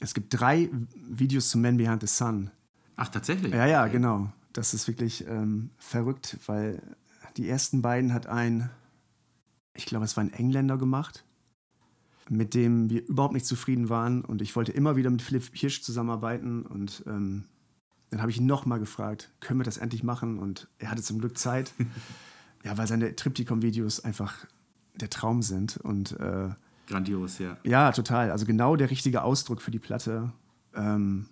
[0.00, 0.70] es gibt drei
[1.08, 2.50] Videos zu Man Behind the Sun.
[2.96, 3.52] Ach, tatsächlich?
[3.52, 4.32] Ja, ja, genau.
[4.54, 6.80] Das ist wirklich ähm, verrückt, weil
[7.36, 8.70] die ersten beiden hat ein,
[9.74, 11.24] ich glaube, es war ein Engländer gemacht,
[12.30, 14.24] mit dem wir überhaupt nicht zufrieden waren.
[14.24, 16.64] Und ich wollte immer wieder mit Philipp Hirsch zusammenarbeiten.
[16.64, 17.44] Und ähm,
[18.14, 20.38] dann habe ich ihn nochmal gefragt, können wir das endlich machen?
[20.38, 21.72] Und er hatte zum Glück Zeit.
[22.62, 24.46] ja, weil seine Triptychon-Videos einfach
[24.94, 25.78] der Traum sind.
[25.78, 26.50] Und äh,
[26.86, 27.56] Grandios, ja.
[27.64, 28.30] ja, total.
[28.30, 30.30] Also genau der richtige Ausdruck für die Platte.
[30.76, 31.26] Ähm,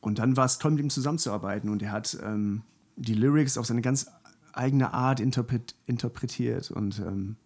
[0.00, 1.68] und dann war es toll, mit ihm zusammenzuarbeiten.
[1.68, 2.62] Und er hat ähm,
[2.96, 4.06] die Lyrics auf seine ganz
[4.54, 6.70] eigene Art interpret interpretiert.
[6.70, 7.36] Und ähm,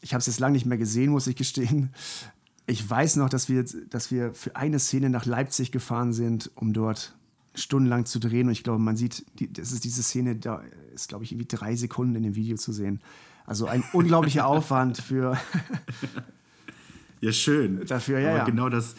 [0.00, 1.92] ich habe es jetzt lange nicht mehr gesehen, muss ich gestehen.
[2.64, 6.72] Ich weiß noch, dass wir, dass wir für eine Szene nach Leipzig gefahren sind, um
[6.72, 7.14] dort
[7.54, 8.46] stundenlang zu drehen.
[8.46, 10.62] Und ich glaube, man sieht, die, das ist diese Szene, da
[10.94, 13.00] ist, glaube ich, irgendwie drei Sekunden in dem Video zu sehen.
[13.46, 15.38] Also ein unglaublicher Aufwand für,
[17.20, 17.84] Ja, schön.
[17.86, 18.44] Dafür, ja, Aber ja.
[18.44, 18.96] Genau das,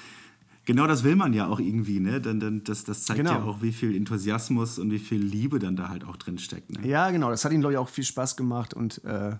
[0.65, 2.20] genau das will man ja auch irgendwie, ne?
[2.20, 3.32] Dann, dann, das, das zeigt Genau.
[3.34, 6.72] ja auch, wie viel Enthusiasmus und wie viel Liebe dann da halt auch drin steckt.
[6.72, 6.88] Ne?
[6.88, 7.30] Ja, genau.
[7.30, 8.74] Das hat ihm, glaube ich, auch viel Spaß gemacht.
[8.74, 9.36] Und äh,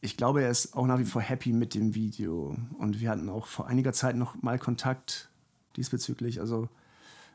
[0.00, 2.56] ich glaube, er ist auch nach wie vor happy mit dem Video.
[2.78, 5.30] Und wir hatten auch vor einiger Zeit noch mal Kontakt
[5.76, 6.40] diesbezüglich.
[6.40, 6.70] Also,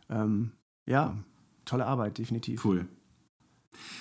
[0.09, 0.53] ähm,
[0.87, 1.15] ja,
[1.65, 2.65] tolle Arbeit, definitiv.
[2.65, 2.87] Cool.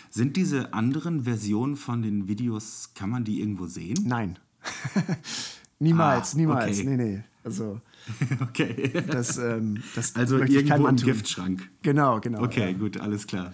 [0.08, 3.98] Sind diese anderen Versionen von den Videos, kann man die irgendwo sehen?
[4.06, 4.38] Nein.
[5.78, 6.78] niemals, Ah, niemals.
[6.78, 6.88] okay.
[6.88, 7.24] Nee, nee.
[7.44, 7.80] Also,
[8.40, 8.92] Okay.
[9.06, 10.96] das, ähm, das Also irgendwo im.
[10.96, 11.68] Giftschrank.
[11.82, 12.42] Genau, genau.
[12.42, 13.52] Okay, gut, alles klar.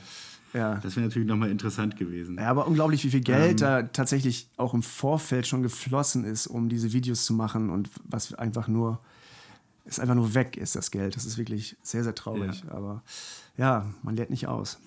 [0.54, 0.76] Ja.
[0.76, 2.36] Das wäre natürlich nochmal interessant gewesen.
[2.36, 3.56] Ja, aber unglaublich, wie viel Geld Ähm.
[3.56, 8.34] da tatsächlich auch im Vorfeld schon geflossen ist, um diese Videos zu machen und was
[8.34, 9.00] einfach nur,
[9.84, 11.16] ist einfach nur weg ist, das Geld.
[11.16, 12.62] Das ist wirklich sehr, sehr traurig.
[12.70, 13.02] Aber
[13.56, 14.78] ja, man lernt nicht aus.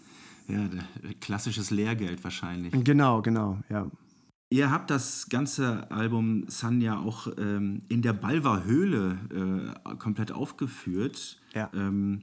[0.47, 2.73] Ja, der- klassisches Lehrgeld wahrscheinlich.
[2.83, 3.89] Genau, genau, ja.
[4.51, 10.31] Ihr habt das ganze Album Sun ja auch ähm, in der Balver Höhle äh, komplett
[10.31, 11.39] aufgeführt.
[11.55, 11.69] Ja.
[11.73, 12.21] Ähm,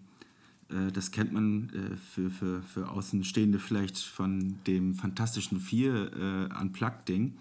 [0.71, 6.61] äh, das kennt man äh, für, für, für Außenstehende vielleicht von dem Fantastischen Vier äh,
[6.63, 7.35] Unplugged-Ding.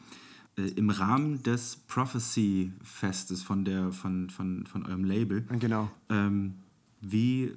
[0.58, 5.42] Äh, Im Rahmen des Prophecy-Festes von, der, von, von, von eurem Label.
[5.60, 5.90] Genau.
[6.10, 6.56] Ähm,
[7.02, 7.54] wie,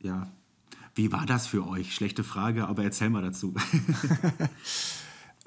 [0.00, 0.30] ja,
[0.94, 1.94] wie war das für euch?
[1.94, 3.54] Schlechte Frage, aber erzähl mal dazu.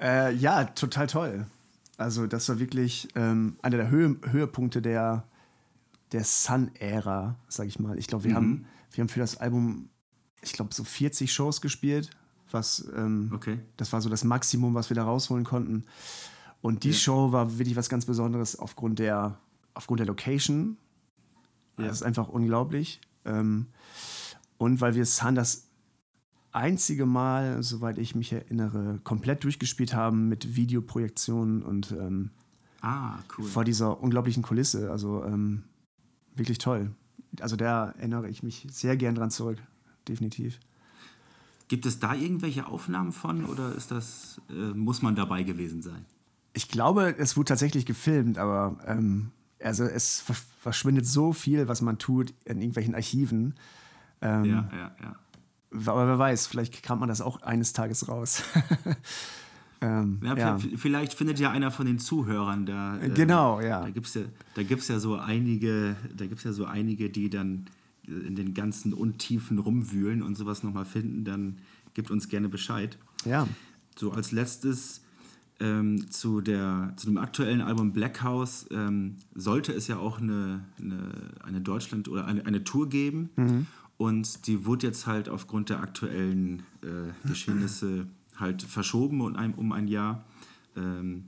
[0.00, 1.46] Äh, ja, total toll.
[1.98, 5.24] Also das war wirklich ähm, einer der Höhe, Höhepunkte der,
[6.12, 7.98] der Sun-Ära, sag ich mal.
[7.98, 8.36] Ich glaube, wir, Mhm.
[8.36, 9.90] haben, wir haben für das Album,
[10.40, 12.08] ich glaube, so 40 Shows gespielt.
[12.50, 13.58] Was, ähm, Okay.
[13.76, 15.84] Das war so das Maximum, was wir da rausholen konnten.
[16.62, 19.38] Und die Show war wirklich was ganz Besonderes aufgrund der,
[19.74, 20.76] aufgrund der Location.
[21.78, 21.86] Ja.
[21.86, 23.00] Das ist einfach unglaublich.
[23.24, 23.66] Ähm,
[24.58, 25.68] und weil wir Sun das
[26.52, 32.30] einzige Mal, soweit ich mich erinnere, komplett durchgespielt haben mit Videoprojektionen und ähm,
[32.82, 33.44] Ah, cool.
[33.44, 34.90] vor dieser unglaublichen Kulisse.
[34.90, 35.64] Also ähm,
[36.34, 36.90] wirklich toll.
[37.40, 39.58] Also da erinnere ich mich sehr gern dran zurück.
[40.08, 40.58] Definitiv.
[41.68, 46.04] Gibt es da irgendwelche Aufnahmen von oder ist das, äh, muss man dabei gewesen sein?
[46.52, 49.30] Ich glaube, es wurde tatsächlich gefilmt, aber ähm,
[49.62, 53.54] also es ver- verschwindet so viel, was man tut in irgendwelchen Archiven.
[54.20, 55.16] Ähm, Ja, ja, ja.
[55.86, 58.42] Aber wer weiß, vielleicht kramt man das auch eines Tages raus.
[59.80, 60.58] ähm, Ja, ja.
[60.76, 62.98] Vielleicht findet ja einer von den Zuhörern da.
[62.98, 63.82] äh, Genau, ja.
[63.82, 64.22] Da gibt es ja,
[64.54, 67.66] da gibt's ja so einige, da gibt's ja so einige, die dann
[68.06, 71.58] äh, in den ganzen Untiefen rumwühlen und sowas nochmal finden, dann
[71.94, 72.98] gibt uns gerne Bescheid.
[73.24, 73.46] ja.
[73.98, 75.02] So als letztes
[75.60, 80.64] ähm, zu, der, zu dem aktuellen Album Black House ähm, sollte es ja auch eine,
[80.80, 81.12] eine,
[81.44, 83.30] eine Deutschland- oder eine, eine Tour geben.
[83.98, 89.72] Und die wurde jetzt halt aufgrund der aktuellen äh, Geschehnisse halt verschoben um ein, um
[89.72, 90.24] ein Jahr.
[90.76, 91.24] Ähm,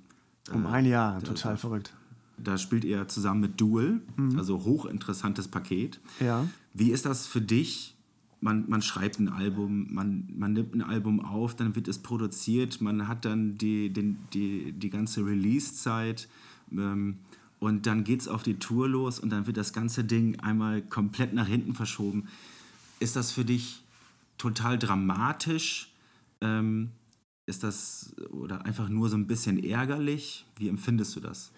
[0.52, 1.92] Um ein Jahr, total verrückt.
[2.38, 4.00] da spielt er zusammen mit Duel,
[4.36, 6.00] also hochinteressantes Paket.
[6.20, 6.46] Ja.
[6.74, 7.94] Wie ist das für dich?
[8.42, 12.80] Man, man schreibt ein Album, man, man nimmt ein Album auf, dann wird es produziert,
[12.80, 16.28] man hat dann die, den, die, die ganze Release-Zeit
[16.72, 17.18] ähm,
[17.60, 20.82] und dann geht es auf die Tour los und dann wird das ganze Ding einmal
[20.82, 22.26] komplett nach hinten verschoben.
[22.98, 23.84] Ist das für dich
[24.38, 25.92] total dramatisch?
[26.40, 26.90] Ähm,
[27.46, 30.46] ist das oder einfach nur so ein bisschen ärgerlich?
[30.56, 31.52] Wie empfindest du das?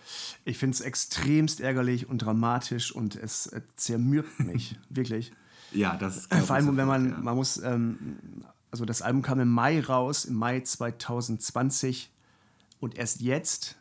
[0.45, 5.33] Ich finde es extremst ärgerlich und dramatisch und es äh, zermürbt mich, wirklich.
[5.75, 7.19] Ja, das glaub Vor ich allem, wenn man, ja.
[7.19, 12.13] man muss, ähm, also das Album kam im Mai raus, im Mai 2020
[12.81, 13.77] und erst jetzt,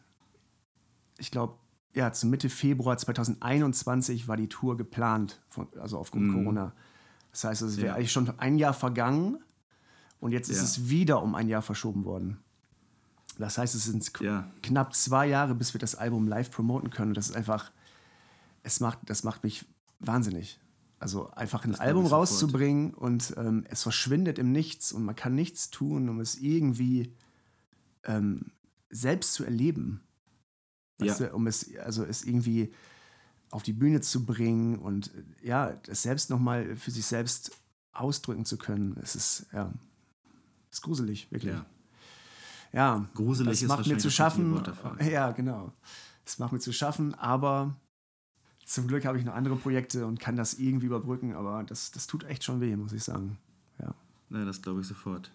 [1.17, 1.55] ich glaube,
[1.93, 6.73] ja, zur Mitte Februar 2021 war die Tour geplant, von, also aufgrund Corona.
[7.31, 7.87] Das heißt, es wäre.
[7.87, 7.93] Ja.
[7.95, 9.37] eigentlich schon ein Jahr vergangen
[10.19, 10.63] und jetzt ist Ja.
[10.63, 12.39] es wieder um ein Jahr verschoben worden.
[13.37, 14.49] Das heißt, es sind Ja.
[14.61, 17.09] knapp zwei Jahre, bis wir das Album live promoten können.
[17.11, 17.71] Und das ist einfach,
[18.61, 19.65] es macht, das macht mich
[19.99, 20.59] wahnsinnig.
[21.03, 25.35] Also einfach ein glaub Album rauszubringen und ähm, es verschwindet im Nichts und man kann
[25.35, 27.13] nichts tun, um es irgendwie
[28.05, 28.53] ähm,
[28.89, 29.99] selbst zu erleben.
[31.01, 31.13] Ja.
[31.13, 32.71] du, um es, also es irgendwie
[33.51, 37.51] auf die Bühne zu bringen und äh, ja, das selbst nochmal für sich selbst
[37.91, 38.95] ausdrücken zu können.
[39.03, 39.73] Es ist, ja,
[40.71, 41.53] es ist gruselig, wirklich.
[41.53, 41.65] Ja.
[42.71, 44.63] Ja, Gruselig das macht mir zu das schaffen.
[45.01, 45.73] Ja, genau.
[46.25, 47.75] Es macht mir zu schaffen, aber
[48.65, 52.07] zum Glück habe ich noch andere Projekte und kann das irgendwie überbrücken, aber das, das
[52.07, 53.37] tut echt schon weh, muss ich sagen.
[53.79, 53.93] Ja.
[54.29, 55.31] Ja, das glaube ich sofort.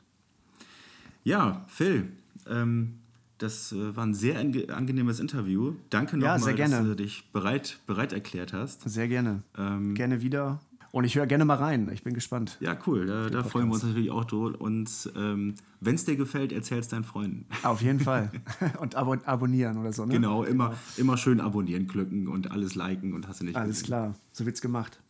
[1.24, 2.10] Ja, Phil,
[2.46, 3.00] ähm,
[3.38, 5.74] das äh, war ein sehr ange angenehmes Interview.
[5.90, 8.88] Danke Ja, nochmal, sehr dass du dich bereit, bereit erklärt hast.
[8.88, 9.42] Sehr gerne.
[9.56, 10.60] Ähm, Gerne wieder.
[10.90, 11.90] Und ich höre gerne mal rein.
[11.92, 12.56] Ich bin gespannt.
[12.60, 14.58] ja, cool, da, da freuen wir uns natürlich auch drüber.
[14.60, 17.46] Und ähm, wenn es dir gefällt, erzähl es deinen Freunden.
[17.62, 18.30] Auf jeden Fall.
[18.80, 20.14] und abo abonnieren oder so, ne?
[20.14, 23.86] Genau, immer, immer schön abonnieren, klicken und alles liken und hast du nicht Alles gesehen.
[23.86, 24.14] klar.
[24.32, 25.00] So wird's gemacht.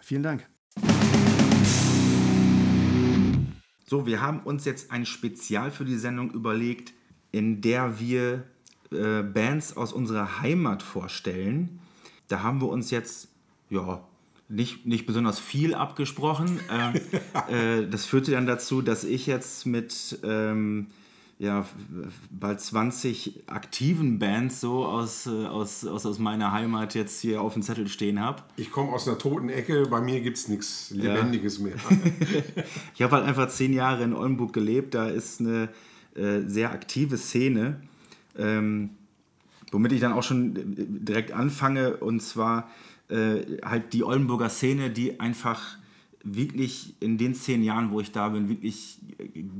[0.00, 0.48] Vielen Dank.
[3.86, 6.92] So, wir haben uns jetzt ein Spezial für die Sendung überlegt,
[7.32, 8.44] in der wir
[8.92, 11.80] äh, Bands aus unserer Heimat vorstellen.
[12.28, 13.28] Da haben wir uns jetzt,
[13.68, 14.04] ja,
[14.50, 16.60] nicht, nicht besonders viel abgesprochen.
[16.70, 16.94] Ähm,
[17.48, 20.88] äh, das führte dann dazu, dass ich jetzt mit ähm,
[21.40, 21.64] ja,
[22.30, 27.54] bald 20 aktiven Bands so aus, äh, aus, aus, aus meiner Heimat jetzt hier auf
[27.54, 28.42] dem Zettel stehen habe.
[28.56, 31.76] Ich komme aus einer toten Ecke, bei mir gibt es nichts Lebendiges mehr.
[32.94, 34.94] Ich habe halt einfach zehn Jahre in Oldenburg gelebt.
[34.94, 35.70] Da ist eine
[36.14, 37.80] äh, sehr aktive Szene,
[38.36, 38.90] ähm,
[39.72, 41.96] womit ich dann auch schon äh, direkt anfange.
[41.96, 42.68] Und zwar
[43.10, 45.76] äh, halt die Oldenburger Szene, die einfach
[46.22, 48.98] wirklich in den zehn Jahren, wo ich da bin, wirklich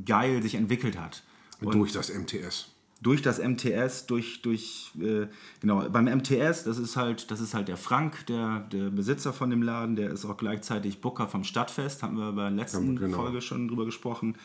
[0.05, 1.23] geil sich entwickelt hat.
[1.61, 2.69] Und Durch das MTS.
[3.03, 5.27] durch das MTS, durch, durch äh,
[5.61, 9.49] genau, beim MTS, das ist halt, das ist halt der Frank, der, der Besitzer von
[9.51, 13.01] dem Laden, der ist auch gleichzeitig Booker vom Stadtfest, haben wir bei der letzten Ja,
[13.01, 13.17] genau.
[13.17, 14.37] Folge schon drüber gesprochen.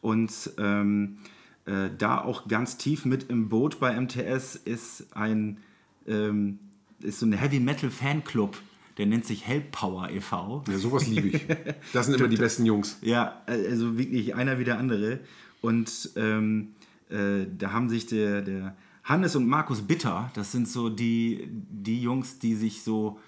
[0.00, 1.18] Und ähm,
[1.66, 5.58] äh, da auch ganz tief mit im Boot bei MTS ist ein
[6.06, 6.60] ähm,
[7.00, 8.60] ist so ein Heavy Metal Fanclub,
[8.96, 10.64] der nennt sich Hellpower e.V.
[10.68, 11.46] Ja, sowas liebe ich.
[11.92, 12.98] Das sind immer die besten Jungs.
[13.00, 15.20] Ja, also wirklich einer wie der andere.
[15.60, 16.74] Und ähm,
[17.08, 22.02] äh, da haben sich der, der Hannes und Markus Bitter, das sind so die, die
[22.02, 23.18] Jungs, die sich so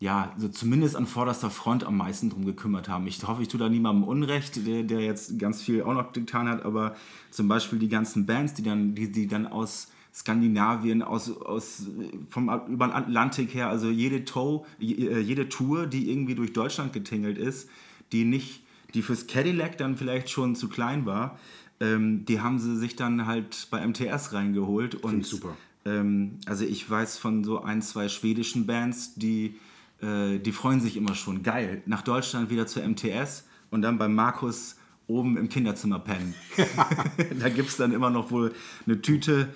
[0.00, 3.06] ja, so zumindest an vorderster Front am meisten drum gekümmert haben.
[3.06, 6.48] Ich hoffe, ich tue da niemandem Unrecht, der, der jetzt ganz viel auch noch getan
[6.48, 6.96] hat, aber
[7.30, 11.86] zum Beispiel die ganzen Bands, die dann, die, die dann aus Skandinavien, aus, aus,
[12.30, 16.92] vom, über den Atlantik her, also jede, Tow, äh, jede Tour, die irgendwie durch Deutschland
[16.92, 17.68] getingelt ist,
[18.12, 18.62] die nicht,
[18.94, 21.38] die fürs Cadillac dann vielleicht schon zu klein war,
[21.78, 24.96] ähm, die haben sie sich dann halt bei MTS reingeholt.
[24.96, 25.56] Und, super.
[25.84, 29.54] Ähm, also ich weiß von so ein, zwei schwedischen Bands, die,
[30.02, 31.42] äh, die freuen sich immer schon.
[31.42, 36.34] Geil, nach Deutschland wieder zur MTS und dann bei Markus oben im Kinderzimmer pennen.
[37.38, 38.52] da gibt es dann immer noch wohl
[38.86, 39.48] eine Tüte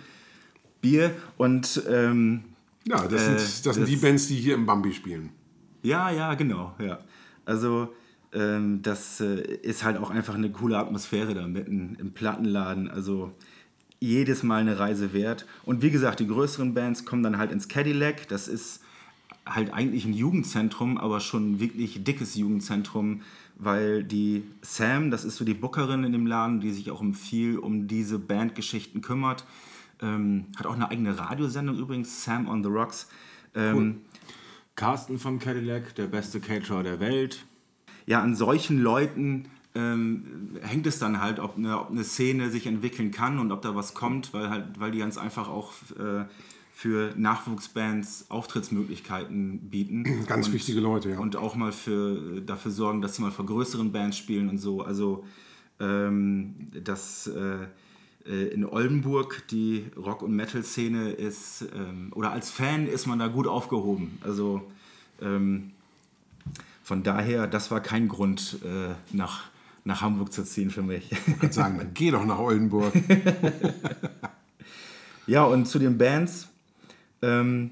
[0.84, 2.44] Bier und ähm,
[2.86, 5.30] ja, das sind, das, das sind die Bands, die hier im Bambi spielen.
[5.82, 6.98] Ja, ja, genau, ja.
[7.46, 7.88] Also
[8.34, 12.90] ähm, das äh, ist halt auch einfach eine coole Atmosphäre da mitten im Plattenladen.
[12.90, 13.32] Also
[14.00, 15.46] jedes Mal eine Reise wert.
[15.64, 18.28] Und wie gesagt, die größeren Bands kommen dann halt ins Cadillac.
[18.28, 18.82] Das ist
[19.46, 23.22] halt eigentlich ein Jugendzentrum, aber schon wirklich dickes Jugendzentrum,
[23.56, 27.58] weil die Sam, das ist so die Bookerin in dem Laden, die sich auch viel
[27.58, 29.44] um diese Bandgeschichten kümmert,
[30.04, 33.08] ähm, hat auch eine eigene Radiosendung übrigens, Sam on the Rocks.
[33.54, 33.94] Ähm, cool.
[34.76, 37.44] Carsten vom Cadillac, der beste Caterer der Welt.
[38.06, 42.66] Ja, an solchen Leuten ähm, hängt es dann halt, ob eine, ob eine Szene sich
[42.66, 46.24] entwickeln kann und ob da was kommt, weil, halt, weil die ganz einfach auch äh,
[46.72, 50.04] für Nachwuchsbands Auftrittsmöglichkeiten bieten.
[50.26, 51.18] Ganz und, wichtige Leute, ja.
[51.18, 54.82] Und auch mal für, dafür sorgen, dass sie mal vor größeren Bands spielen und so.
[54.82, 55.24] Also
[55.80, 57.28] ähm, das...
[57.28, 57.68] Äh,
[58.24, 63.46] in Oldenburg die Rock- und Metal-Szene ist, ähm, oder als Fan ist man da gut
[63.46, 64.18] aufgehoben.
[64.22, 64.62] Also
[65.20, 65.72] ähm,
[66.82, 69.44] von daher, das war kein Grund, äh, nach,
[69.84, 71.12] nach Hamburg zu ziehen für mich.
[71.12, 72.92] Ich würde sagen, dann geh doch nach Oldenburg.
[75.26, 76.48] ja, und zu den Bands.
[77.22, 77.70] Ähm,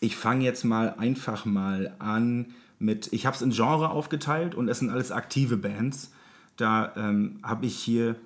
[0.00, 4.68] ich fange jetzt mal einfach mal an mit, ich habe es in Genre aufgeteilt und
[4.68, 6.12] es sind alles aktive Bands.
[6.56, 8.16] Da ähm, habe ich hier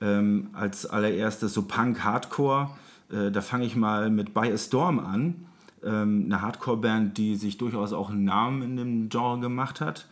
[0.00, 2.70] ähm, als allererstes so Punk, Hardcore.
[3.10, 5.46] Äh, da fange ich mal mit By a Storm an.
[5.84, 10.08] Ähm, eine Hardcore-Band, die sich durchaus auch einen Namen in dem Genre gemacht hat.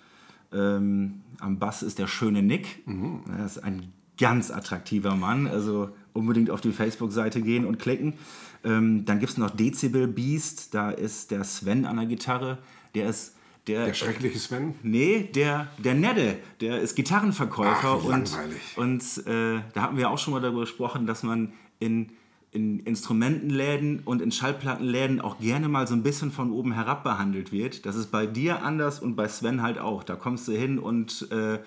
[0.53, 2.87] Ähm, am Bass ist der schöne Nick.
[2.87, 3.21] Mhm.
[3.39, 5.47] Das ist ein ganz attraktiver Mann.
[5.47, 8.15] Also unbedingt auf die Facebook-Seite gehen und klicken.
[8.63, 10.75] Ähm, dann gibt es noch Dezibel Beast.
[10.75, 12.59] Da ist der Sven an der Gitarre.
[12.95, 13.35] Der ist
[13.67, 14.75] der, der schreckliche Sven?
[14.83, 18.39] Nee, der, der Nette, der ist Gitarrenverkäufer Ach, und,
[18.77, 22.11] und äh, da hatten wir auch schon mal darüber gesprochen, dass man in,
[22.53, 27.53] in Instrumentenläden und in Schallplattenläden auch gerne mal so ein bisschen von oben herab behandelt
[27.53, 27.87] wird.
[27.87, 30.05] Das ist bei dir anders und bei Sven halt auch.
[30.05, 31.59] Da kommst du hin und äh,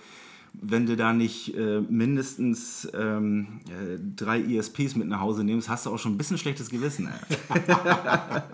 [0.53, 5.85] wenn du da nicht äh, mindestens ähm, äh, drei ESPs mit nach Hause nimmst, hast
[5.85, 7.09] du auch schon ein bisschen schlechtes Gewissen.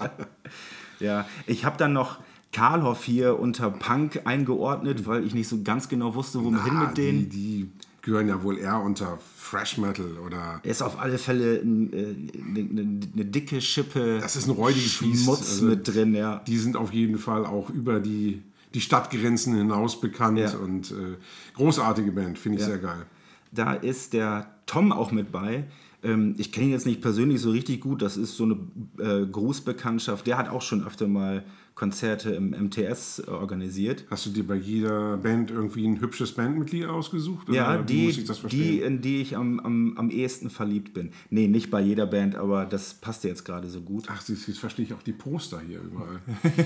[1.00, 2.20] ja, ich habe dann noch
[2.54, 6.80] Karlhoff hier unter Punk eingeordnet, weil ich nicht so ganz genau wusste, wo man hin
[6.80, 7.30] mit denen.
[7.30, 7.70] Die, die,
[8.04, 10.60] gehören ja wohl eher unter Fresh Metal oder.
[10.64, 14.20] Er ist auf alle Fälle eine, eine, eine dicke Schippe.
[14.20, 16.44] Das ist ein räudiges Schmutz also, mit drin, ja.
[16.46, 20.52] Die sind auf jeden Fall auch über die, die Stadtgrenzen hinaus bekannt ja.
[20.58, 21.16] und äh,
[21.56, 22.72] großartige Band, finde ich ja.
[22.72, 23.06] sehr geil.
[23.52, 25.64] Da ist der Tom auch mit bei.
[26.04, 28.58] Ähm, ich kenne ihn jetzt nicht persönlich so richtig gut, das ist so eine
[29.00, 30.28] äh, Grußbekanntschaft.
[30.28, 34.06] Der hat auch schon öfter mal Konzerte im MTS organisiert.
[34.12, 37.50] Hast du dir bei jeder Band irgendwie ein hübsches Bandmitglied ausgesucht?
[37.50, 41.12] Ja, die, die, in die ich am, am, am ehesten verliebt bin.
[41.32, 44.06] Nee, nicht bei jeder Band, aber das passt jetzt gerade so gut.
[44.08, 46.20] Ach, jetzt verstehe ich auch die Poster hier überall.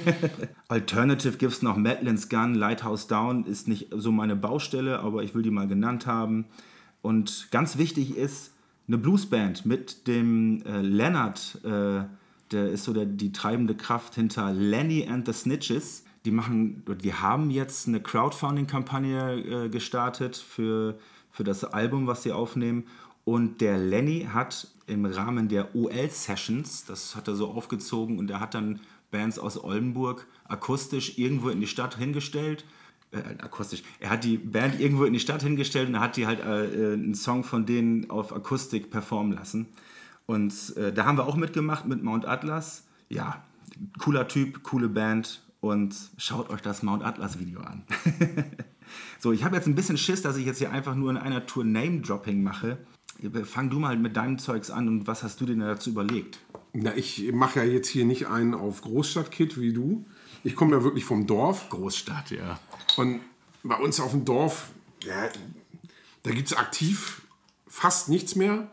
[0.68, 5.34] Alternative gibt es noch Madeline's Gun, Lighthouse Down ist nicht so meine Baustelle, aber ich
[5.34, 6.46] will die mal genannt haben.
[7.02, 8.52] Und ganz wichtig ist
[8.88, 11.60] eine Bluesband mit dem äh, Leonard.
[11.64, 12.04] Äh,
[12.52, 16.04] der ist so der, die treibende Kraft hinter Lenny and the Snitches.
[16.26, 20.98] Die machen, die haben jetzt eine Crowdfunding-Kampagne äh, gestartet für,
[21.32, 22.86] für das Album, was sie aufnehmen.
[23.24, 28.40] Und der Lenny hat im Rahmen der OL-Sessions, das hat er so aufgezogen und er
[28.40, 28.80] hat dann
[29.12, 32.66] Bands aus Oldenburg akustisch irgendwo in die Stadt hingestellt.
[33.12, 33.84] Äh, akustisch.
[34.00, 36.94] Er hat die Band irgendwo in die Stadt hingestellt und er hat die halt äh,
[36.94, 39.68] einen Song von denen auf Akustik performen lassen.
[40.28, 42.86] Und äh, da haben wir auch mitgemacht mit Mount Atlas.
[43.10, 43.44] Ja,
[43.98, 47.84] cooler Typ, coole Band und schaut euch das Mount Atlas Video an.
[49.20, 51.46] so, ich habe jetzt ein bisschen Schiss, dass ich jetzt hier einfach nur in einer
[51.46, 52.78] Tour Name-Dropping mache.
[53.46, 56.40] Fang du mal mit deinem Zeugs an und was hast du dir dazu überlegt?
[56.74, 60.06] Na, ich mache ja jetzt hier nicht einen auf Großstadt-Kit wie du.
[60.44, 61.70] Ich komme ja wirklich vom Dorf.
[61.70, 62.60] Großstadt, ja.
[62.98, 63.22] Und
[63.64, 64.70] bei uns auf dem Dorf,
[65.04, 65.30] ja,
[66.24, 67.22] da gibt es aktiv
[67.68, 68.68] fast nichts mehr.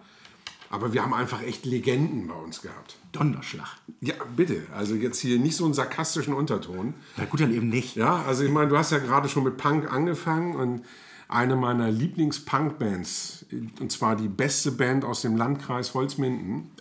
[0.74, 2.96] Aber wir haben einfach echt Legenden bei uns gehabt.
[3.12, 3.76] Donnerschlag.
[4.00, 4.66] Ja, bitte.
[4.74, 6.94] Also jetzt hier nicht so einen sarkastischen Unterton.
[7.16, 7.94] Na gut, dann eben nicht.
[7.94, 10.82] Ja, also ich meine, du hast ja gerade schon mit Punk angefangen und
[11.28, 13.46] eine meiner Lieblings-Punk-Bands,
[13.78, 16.72] und zwar die beste Band aus dem Landkreis Holzminden,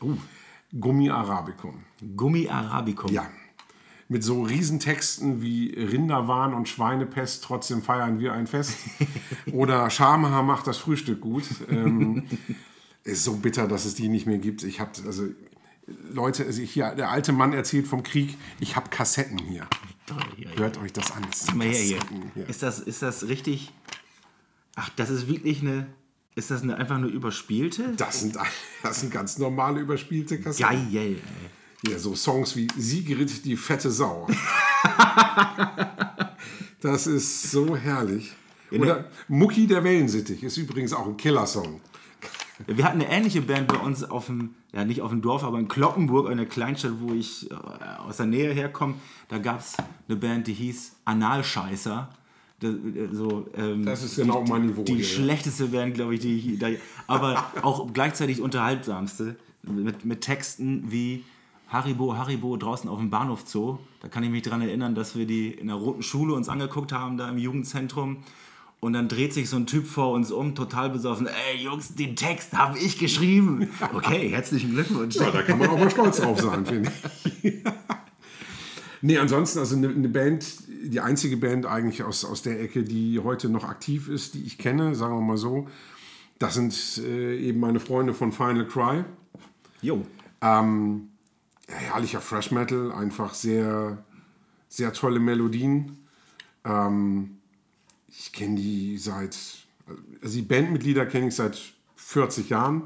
[0.79, 1.83] Gummi Arabicum.
[2.17, 3.11] Gummi Arabicum.
[3.11, 3.27] Ja.
[4.09, 8.75] Mit so Riesentexten wie Rinderwahn und Schweinepest, trotzdem feiern wir ein Fest.
[9.51, 11.43] Oder Schamhaar macht das Frühstück gut.
[11.69, 12.23] Ähm,
[13.03, 14.63] ist so bitter, dass es die nicht mehr gibt.
[14.63, 15.27] Ich habe, also,
[16.11, 19.67] Leute, also hier, der alte Mann erzählt vom Krieg, ich habe Kassetten hier.
[20.55, 21.25] Hört euch das an.
[21.29, 21.99] Das Mal her
[22.35, 22.47] hier.
[22.47, 23.71] Ist das, ist das richtig?
[24.75, 25.87] Ach, das ist wirklich eine.
[26.35, 27.93] Ist das eine, einfach nur überspielte?
[27.95, 28.37] Das sind,
[28.81, 30.91] das sind ganz normale überspielte Kassetten.
[30.91, 31.21] Geil,
[31.83, 31.91] ey.
[31.91, 34.27] Ja, so Songs wie Sigrid die fette Sau.
[36.81, 38.33] das ist so herrlich.
[38.71, 41.81] Oder Mucki der Wellensittich ist übrigens auch ein Killersong.
[42.67, 45.59] Wir hatten eine ähnliche Band bei uns auf dem, ja nicht auf dem Dorf, aber
[45.59, 47.53] in Kloppenburg, einer Kleinstadt, wo ich äh,
[48.07, 48.95] aus der Nähe herkomme.
[49.29, 49.75] Da gab es
[50.07, 52.09] eine Band, die hieß Analscheißer.
[52.59, 56.15] Da- äh, So, ähm, Das ist genau die, mein Niveau Die hier, schlechteste Band, glaube
[56.15, 59.35] ich, die ich aber auch gleichzeitig unterhaltsamste.
[59.63, 61.23] Mit, mit Texten wie
[61.69, 63.77] Haribo, Haribo draußen auf dem Bahnhof Zoo.
[64.01, 66.91] Da kann ich mich daran erinnern, dass wir die in der Roten Schule uns angeguckt
[66.91, 68.17] haben, da im Jugendzentrum.
[68.83, 71.25] Und dann dreht sich so ein Typ vor uns um, total besoffen.
[71.25, 73.69] Ey, Jungs, den Text habe ich geschrieben.
[73.93, 75.15] Okay, herzlichen Glückwunsch.
[75.15, 76.91] Ja, da kann man auch mal stolz drauf sein, finde
[77.41, 77.63] ich.
[79.01, 83.47] nee, ansonsten, also eine, Band, die einzige Band eigentlich aus, aus der Ecke, die heute
[83.47, 85.69] noch aktiv ist, die ich kenne, sagen wir mal so,
[86.37, 86.75] das sind
[87.05, 89.05] äh, eben meine Freunde von Final Cry.
[89.81, 90.05] Jo.
[90.41, 91.07] Ähm,
[91.69, 94.03] ja, herrlicher Fresh Metal, einfach sehr,
[94.67, 95.99] sehr tolle Melodien.
[96.65, 97.37] Ähm,
[98.17, 99.37] ich kenne die seit,
[100.21, 101.59] also die Bandmitglieder kenne ich seit
[101.95, 102.83] 40 Jahren.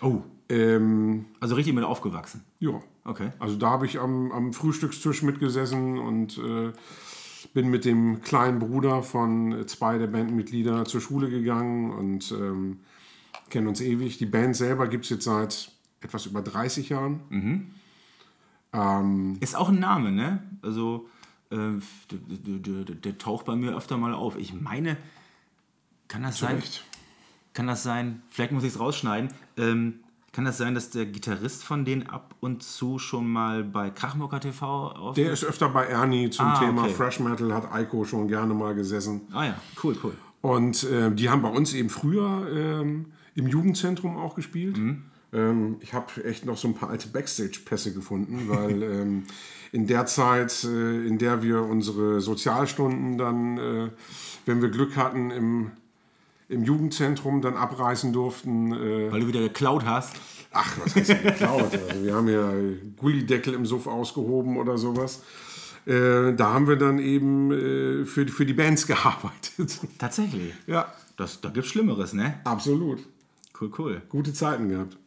[0.00, 0.22] Oh.
[0.48, 2.42] Ähm, Also richtig mit aufgewachsen.
[2.60, 2.80] ja.
[3.08, 3.30] Okay.
[3.38, 6.72] Also da habe ich am, am Frühstückstisch mitgesessen und äh,
[7.54, 12.80] bin mit dem kleinen Bruder von zwei der Bandmitglieder zur Schule gegangen und ähm,
[13.48, 14.18] kennen uns ewig.
[14.18, 15.70] Die Band selber gibt es jetzt seit
[16.00, 17.20] etwas über 30 Jahren.
[18.72, 20.42] Ähm, Ist auch ein Name, ne?
[20.62, 21.08] Also,
[21.50, 21.80] der,
[22.10, 24.36] der, der, der taucht bei mir öfter mal auf.
[24.36, 24.96] Ich meine,
[26.08, 26.56] kann das sein?
[26.56, 26.84] Recht.
[27.52, 28.22] Kann das sein?
[28.28, 29.30] Vielleicht muss ich es rausschneiden.
[29.56, 30.00] Ähm,
[30.32, 34.38] kann das sein, dass der Gitarrist von denen ab und zu schon mal bei Krachmucker
[34.40, 35.14] TV auf?
[35.14, 36.92] Der ist öfter bei Ernie zum Ah, Thema okay.
[36.92, 39.22] Fresh Metal, hat Eiko schon gerne mal gesessen.
[39.32, 40.12] ah ja, cool, cool.
[40.42, 44.78] Und äh, die haben bei uns eben früher ähm, im Jugendzentrum auch gespielt.
[45.32, 49.24] Ähm, ich habe echt noch so ein paar alte Backstage-Pässe gefunden, weil ähm,
[49.72, 53.90] in der Zeit, äh, in der wir unsere Sozialstunden dann, äh,
[54.46, 55.70] wenn wir Glück hatten, im,
[56.48, 58.72] im Jugendzentrum dann abreißen durften.
[58.72, 60.16] Äh, Weil du wieder geklaut hast.
[60.52, 61.72] ach, was heißt geklaut?
[61.88, 62.52] Also wir haben ja
[62.96, 65.22] Gullideckel im Suff ausgehoben oder sowas.
[65.86, 69.78] Äh, da haben wir dann eben äh, für, für die Bands gearbeitet.
[69.98, 70.52] Tatsächlich.
[70.66, 72.40] ja, Das, da gibt's Schlimmeres, ne?
[72.44, 73.00] absolut.
[73.60, 74.02] Cool, cool.
[74.08, 74.98] Gute Zeiten gehabt.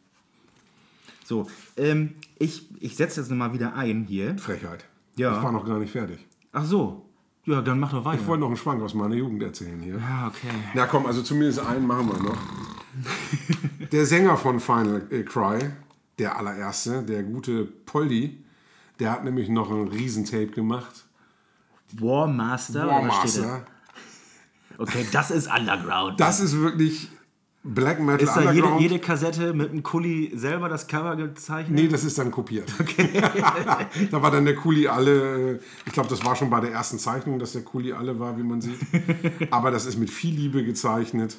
[1.30, 4.36] So, ähm, ich, ich setze jetzt nochmal wieder ein hier.
[4.36, 4.84] Frechheit.
[5.14, 5.36] Ja.
[5.36, 6.18] Ich war noch gar nicht fertig.
[6.50, 7.08] Ach so.
[7.44, 8.20] Ja, dann mach doch weiter.
[8.20, 10.00] Ich wollte noch einen Schwank aus meiner Jugend erzählen hier.
[10.02, 10.48] ah, okay.
[10.74, 12.36] Na komm, also zumindest einen machen wir noch.
[13.92, 15.70] Der Sänger von Final Cry,
[16.18, 18.42] der allererste, der gute Polly,
[18.98, 21.04] der hat nämlich noch ein Riesentape gemacht.
[21.92, 22.88] Warmaster?
[22.88, 23.66] Warmaster.
[24.78, 26.18] Okay, das ist Underground.
[26.18, 27.08] Das ist wirklich
[27.62, 31.74] Black Metal ist da jede, jede Kassette mit einem Kuli selber das Cover gezeichnet?
[31.74, 32.72] Nee, das ist dann kopiert.
[34.10, 37.38] da war dann der Kuli alle, ich glaube, das war schon bei der ersten Zeichnung,
[37.38, 38.78] dass der Kuli alle war, wie man sieht.
[39.50, 41.36] Aber das ist mit viel Liebe gezeichnet.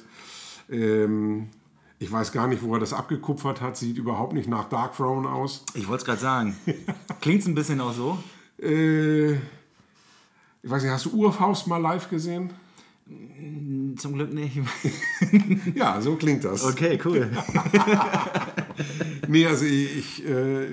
[0.70, 1.48] Ähm,
[1.98, 3.76] ich weiß gar nicht, wo er das abgekupfert hat.
[3.76, 5.64] Sieht überhaupt nicht nach Dark Throne aus.
[5.74, 6.56] Ich wollte es gerade sagen.
[7.20, 8.18] Klingt ein bisschen auch so?
[8.60, 9.40] Äh, ich
[10.70, 12.52] weiß nicht, hast du Urfaust mal live gesehen?
[13.96, 14.58] Zum Glück nicht.
[15.74, 16.64] Ja, so klingt das.
[16.64, 17.30] Okay, cool.
[19.28, 20.66] Nee, also ich, ich, äh,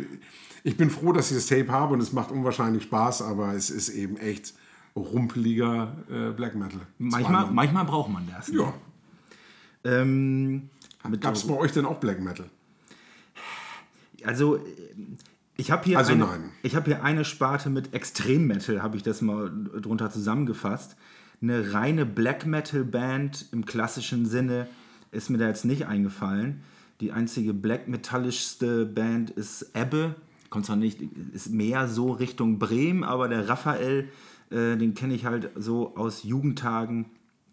[0.64, 3.70] ich bin froh, dass ich das Tape habe und es macht unwahrscheinlich Spaß, aber es
[3.70, 4.54] ist eben echt
[4.96, 6.80] rumpeliger äh, Black Metal.
[6.98, 8.48] Manchmal, manchmal braucht man das.
[8.50, 8.74] Ja.
[9.84, 10.70] Ähm,
[11.20, 12.50] Gab es bei euch denn auch Black Metal?
[14.24, 14.62] Also, äh,
[15.58, 16.28] ich habe hier, Also eine,
[16.64, 19.52] ich hab hier eine Sparte mit Extremmetal, habe ich das mal
[19.82, 20.96] drunter zusammengefasst.
[21.42, 24.68] Eine reine Black Metal Band im klassischen Sinne
[25.12, 26.64] ist mir da jetzt nicht eingefallen.
[27.00, 30.16] Die einzige black metallischste Band ist Ebbe.
[30.50, 31.02] Kommt zwar nicht,
[31.34, 34.10] ist mehr so Richtung Bremen, aber der Raphael,
[34.50, 37.06] äh, den kenne ich halt so aus Jugendtagen.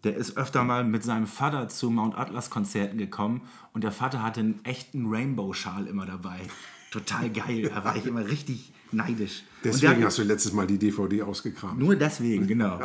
[0.03, 3.41] Der ist öfter mal mit seinem Vater zu Mount Atlas Konzerten gekommen
[3.73, 6.41] und der Vater hatte einen echten Rainbow-Schal immer dabei.
[6.91, 7.71] Total geil.
[7.73, 9.43] Da war ich immer richtig neidisch.
[9.63, 11.79] Deswegen hat, hast du letztes Mal die DVD ausgekramt.
[11.79, 12.79] nur deswegen, genau.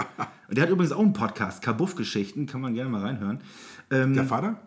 [0.49, 3.41] Und der hat übrigens auch einen Podcast, Kabuff-Geschichten, kann man gerne mal reinhören.
[3.91, 4.61] Ähm, Der Vater?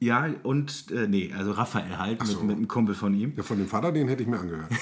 [0.00, 2.38] ja, und, äh, nee, also Raphael halt, so.
[2.38, 3.32] mit, mit einem Kumpel von ihm.
[3.36, 4.70] Ja, von dem Vater, den hätte ich mir angehört.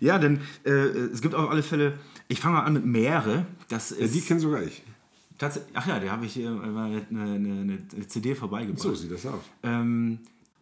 [0.00, 3.46] Ja, denn äh, es gibt auf alle Fälle, ich fange mal an mit Meere.
[3.68, 4.82] Das Ja, ist die kenne sogar ich.
[5.74, 8.82] Ach ja, da habe ich hier mal eine, eine, eine CD vorbeigebracht.
[8.82, 9.40] So sieht das aus.
[9.62, 10.18] Ähm,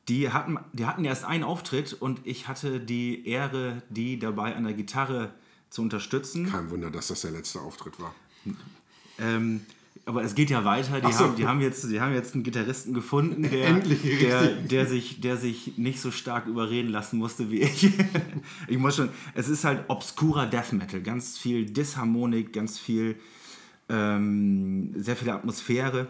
[0.08, 4.64] die, hatten, die hatten erst einen Auftritt und ich hatte die Ehre, die dabei an
[4.64, 5.32] der Gitarre
[5.70, 6.50] zu unterstützen.
[6.50, 8.14] Kein Wunder, dass das der letzte Auftritt war.
[9.18, 9.62] Ähm,
[10.04, 11.00] aber es geht ja weiter.
[11.00, 11.24] Die, so.
[11.24, 15.20] haben, die, haben jetzt, die haben jetzt einen Gitarristen gefunden, der, Endlich, der, der, sich,
[15.20, 17.90] der sich nicht so stark überreden lassen musste wie ich.
[18.68, 21.00] ich muss schon, es ist halt obskurer Death Metal.
[21.00, 23.16] Ganz viel Disharmonik, ganz viel,
[23.88, 26.06] ähm, sehr viel Atmosphäre.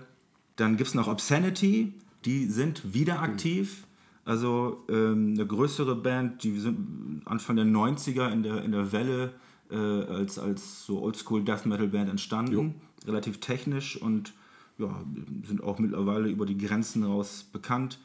[0.57, 1.95] Dann gibt es noch Obscenity,
[2.27, 3.86] die sind wieder aktiv.
[4.27, 9.33] Also ähm, eine größere Band, die sind Anfang der 90er in der, in der Welle
[9.71, 12.75] äh, als, als so Oldschool Death Metal Band entstanden.
[13.07, 14.33] Relativ technisch und
[14.79, 15.01] ja,
[15.47, 18.01] sind auch mittlerweile über die Grenzen raus bekannt.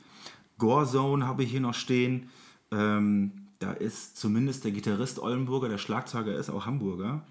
[0.59, 2.29] Gore Zone habe ich hier noch stehen.
[2.69, 7.23] Ähm, da ist zumindest der Gitarrist Ollenburger, der Schlagzeuger ist auch Hamburger.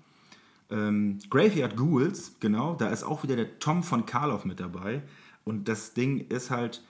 [0.69, 5.03] Ähm, Graveyard Ghouls, genau, da ist auch wieder der Tom von Karloff mit dabei.
[5.45, 6.83] Und das Ding ist halt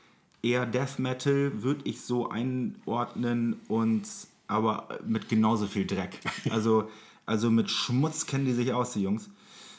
[0.42, 4.02] eher Death Metal, würde ich so einordnen, und
[4.46, 6.18] aber mit genauso viel Dreck.
[6.50, 6.90] Also,
[7.26, 9.30] also mit Schmutz kennen die sich aus, die Jungs.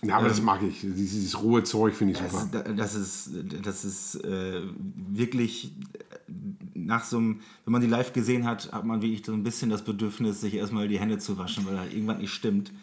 [0.04, 0.82] Ja, aber das mag ich.
[0.82, 2.48] Dieses, dieses rohe Zeug finde ich super.
[2.52, 3.30] Das, das ist,
[3.62, 4.62] das ist äh,
[4.96, 6.32] wirklich äh,
[6.74, 9.70] nach so einem, wenn man die live gesehen hat, hat man wirklich so ein bisschen
[9.70, 12.72] das Bedürfnis, sich erstmal die Hände zu waschen, weil da irgendwann nicht stimmt.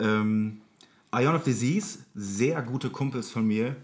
[0.00, 0.60] Ähm,
[1.12, 3.74] Ion of Disease, sehr gute Kumpels von mir.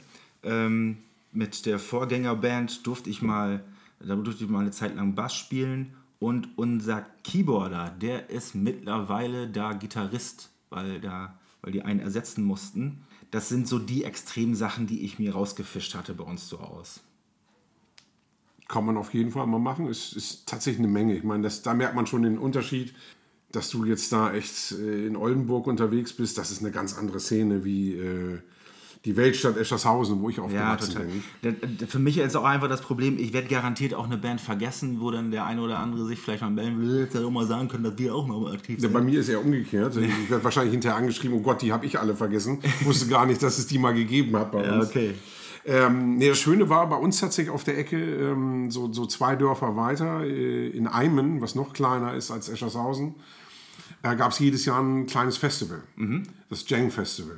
[0.45, 0.99] Ähm,
[1.35, 3.65] mit der Vorgängerband durfte ich mal,
[4.01, 9.49] da durfte ich mal eine Zeit lang Bass spielen und unser Keyboarder, der ist mittlerweile
[9.49, 13.03] da Gitarrist, weil da, weil die einen ersetzen mussten.
[13.31, 17.01] Das sind so die extremen Sachen, die ich mir rausgefischt hatte bei uns so aus.
[18.69, 19.87] Kann man auf jeden Fall mal machen.
[19.89, 21.17] Es ist tatsächlich eine Menge.
[21.17, 22.95] Ich meine, das, da merkt man schon den Unterschied,
[23.53, 26.39] dass du jetzt da echt äh, in Oldenburg unterwegs bist.
[26.39, 28.41] Das ist eine ganz andere Szene wie äh,
[29.05, 30.95] die Weltstadt Eschershausen, wo ich Ja, aufgewachsen
[31.43, 31.57] total.
[31.79, 31.89] bin.
[31.89, 35.11] Für mich ist auch einfach das Problem, ich werde garantiert auch eine Band vergessen, wo
[35.11, 37.85] dann der eine oder andere sich vielleicht mal melden will, ja auch mal sagen können,
[37.85, 38.93] dass wir auch noch mal aktiv Ja, sind.
[38.95, 39.95] bei mir ist eher umgekehrt.
[39.97, 42.61] Ich werde wahrscheinlich hinterher angeschrieben, oh Gott, die habe ich alle vergessen.
[42.63, 44.89] Ich wusste gar nicht, dass es die mal gegeben hat bei Ja, uns.
[44.89, 45.15] okay.
[45.67, 49.35] Ähm, nee, das Schöne war bei uns tatsächlich auf der Ecke, ähm, so, so zwei
[49.37, 53.15] Dörfer weiter, äh, in Eimen, was noch kleiner ist als Eschershausen,
[54.03, 55.83] äh, gab es jedes Jahr ein kleines Festival,
[56.51, 57.37] das Jang Festival.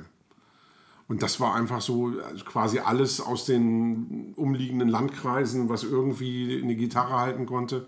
[1.07, 6.75] Und das war einfach so also quasi alles aus den umliegenden Landkreisen, was irgendwie eine
[6.75, 7.87] Gitarre halten konnte,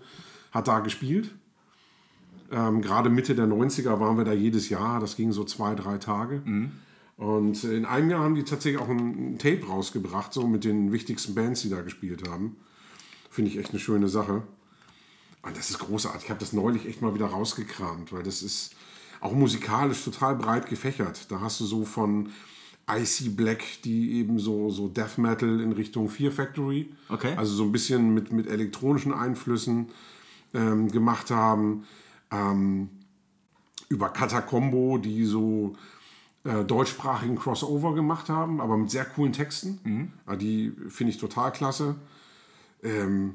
[0.52, 1.30] hat da gespielt.
[2.50, 5.98] Ähm, Gerade Mitte der 90er waren wir da jedes Jahr, das ging so zwei, drei
[5.98, 6.42] Tage.
[7.16, 10.90] Und in einem Jahr haben die tatsächlich auch ein, ein Tape rausgebracht, so mit den
[10.90, 12.56] wichtigsten Bands, die da gespielt haben.
[13.28, 14.42] Finde ich echt eine schöne Sache.
[15.42, 16.24] Und das ist großartig.
[16.24, 18.74] Ich habe das neulich echt mal wieder rausgekramt, weil das ist
[19.20, 21.30] auch musikalisch total breit gefächert.
[21.30, 22.30] Da hast du so von
[22.98, 27.34] Icy Black, die eben so, so Death Metal in Richtung Fear Factory, Okay.
[27.36, 29.88] also so ein bisschen mit, mit elektronischen Einflüssen
[30.54, 31.84] ähm, gemacht haben,
[32.30, 32.88] ähm,
[33.88, 35.76] über Catacombo, die so
[36.44, 40.12] äh, deutschsprachigen Crossover gemacht haben, aber mit sehr coolen Texten.
[40.26, 41.96] Ja, die finde ich total klasse.
[42.82, 43.34] Ähm,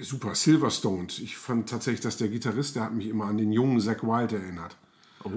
[0.00, 1.06] super, Silverstone.
[1.08, 4.32] Ich fand tatsächlich, dass der Gitarrist, der hat mich immer an den jungen Zack Wild
[4.32, 4.76] erinnert.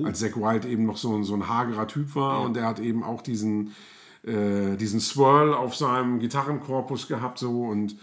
[0.06, 2.80] Als Zack Wild eben noch so, ein- so ein hagerer Typ war und der hat
[2.80, 3.74] eben auch diesen,
[4.24, 7.96] äh, diesen Swirl auf seinem Gitarrenkorpus gehabt so und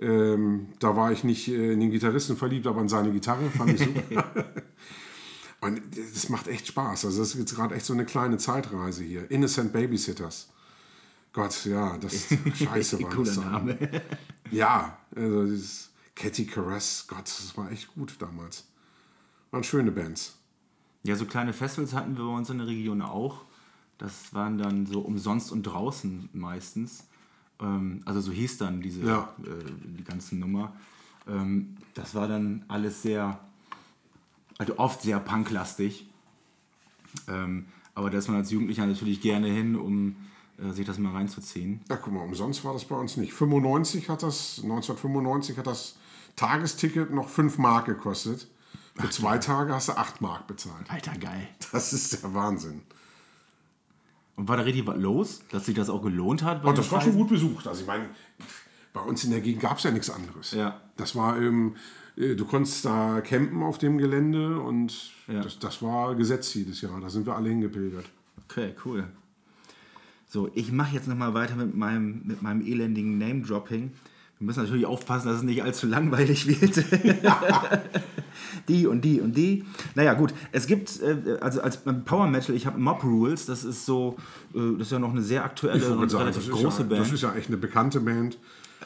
[0.00, 3.70] ähm, da war ich nicht äh, in den Gitarristen verliebt, aber in seine Gitarre, fand
[3.72, 4.24] ich super.
[5.60, 5.82] Und
[6.14, 7.06] das macht echt Spaß.
[7.06, 9.28] Also das ist jetzt gerade echt so eine kleine Zeitreise hier.
[9.28, 10.50] Innocent Babysitters.
[11.32, 13.36] Gott, ja, das scheiße war das.
[13.38, 13.76] Name.
[14.52, 18.66] Ja, also dieses Catty Caress, Gott, das war echt gut damals.
[19.50, 20.37] Waren schöne Bands.
[21.08, 23.46] Ja, so kleine Festivals hatten wir bei uns in der Region auch.
[23.96, 27.06] Das waren dann so umsonst und draußen meistens.
[27.60, 29.32] Ähm, also so hieß dann diese Ja.
[29.42, 29.64] äh,
[29.96, 30.74] die ganze Nummer.
[31.26, 33.40] Ähm, das war dann alles sehr,
[34.58, 36.06] also oft sehr punklastig.
[37.26, 40.14] Ähm, aber da ist man als Jugendlicher natürlich gerne hin, um
[40.62, 41.80] äh, sich das mal reinzuziehen.
[41.88, 43.32] Ja, guck mal, umsonst war das bei uns nicht.
[43.32, 45.96] 95 hat das, 1995 hat das
[46.36, 48.46] Tagesticket noch 5 Mark gekostet.
[48.98, 50.90] Für zwei Tage hast du 8 Mark bezahlt.
[50.90, 51.48] Alter, geil.
[51.72, 52.82] Das ist der Wahnsinn.
[54.36, 56.64] Und war da richtig was los, dass sich das auch gelohnt hat?
[56.64, 57.66] den das war schon gut besucht.
[57.66, 58.08] Also ich meine,
[58.92, 60.52] bei uns in der Gegend gab es ja nichts anderes.
[60.52, 60.80] Ja.
[60.96, 61.74] Das war eben,
[62.16, 65.42] äh, du konntest da campen auf dem Gelände und Ja.
[65.42, 67.00] das, das war Gesetz jedes Jahr.
[67.00, 68.06] Da sind wir alle hingepilgert.
[68.44, 69.08] Okay, cool.
[70.28, 73.92] So, ich mache jetzt nochmal weiter mit meinem, mit meinem elendigen Name-Dropping.
[74.38, 76.84] Wir müssen natürlich aufpassen, dass es nicht allzu langweilig wird.
[78.68, 79.64] die und die und die.
[79.96, 80.32] Naja, gut.
[80.52, 84.16] Es gibt, äh, also als Power Metal, ich habe Mob Rules, das ist so,
[84.54, 87.00] äh, das ist ja noch eine sehr aktuelle und sagen, relativ große ja, Band.
[87.00, 88.38] Das ist ja echt eine bekannte Band.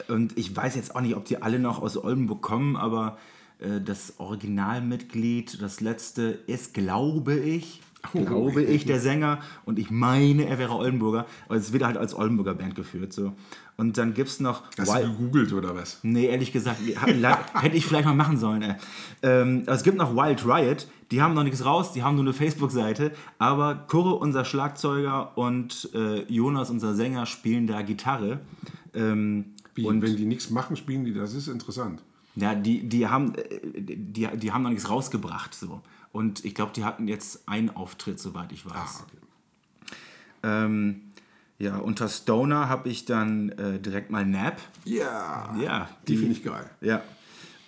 [0.07, 3.19] Und ich weiß jetzt auch nicht, ob die alle noch aus Oldenburg kommen, aber
[3.59, 7.81] äh, das Originalmitglied, das letzte ist, glaube ich,
[8.13, 8.25] Oh.
[8.25, 9.39] glaube ich, der Sänger.
[9.65, 11.25] Und ich meine, er wäre Oldenburger.
[11.45, 13.13] Aber es wird halt als Oldenburger Band geführt.
[13.13, 13.33] So.
[13.75, 14.63] Und dann gibt es noch.
[14.77, 15.99] Hast du Wild- gegoogelt oder was?
[16.03, 16.79] Nee, ehrlich gesagt,
[17.53, 18.61] hätte ich vielleicht mal machen sollen.
[18.61, 18.75] Ey.
[19.23, 22.23] Ähm, aber es gibt noch Wild Riot, die haben noch nichts raus, die haben nur
[22.23, 28.39] eine Facebook-Seite, aber Kurre, unser Schlagzeuger und äh, Jonas, unser Sänger, spielen da Gitarre.
[28.93, 32.01] Ähm, Wie, und wenn die nichts machen, spielen die, das ist interessant.
[32.35, 35.55] ja, die, die, haben, äh, die, die haben noch nichts rausgebracht.
[35.55, 35.81] So.
[36.11, 38.73] Und ich glaube, die hatten jetzt einen Auftritt, soweit ich weiß.
[38.75, 39.17] Ah, okay.
[40.43, 41.01] ähm,
[41.59, 44.59] ja, unter Stoner habe ich dann äh, direkt mal Nap.
[44.85, 46.69] Ja, Ja, die finde ich geil.
[46.81, 47.01] Ja.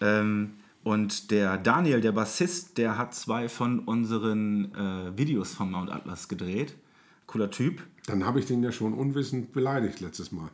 [0.02, 5.90] Ähm, und der Daniel, der Bassist, der hat zwei von unseren äh, Videos von Mount
[5.92, 6.76] Atlas gedreht.
[7.28, 7.82] Cooler Typ.
[8.06, 10.50] Dann habe ich den ja schon unwissend beleidigt letztes Mal.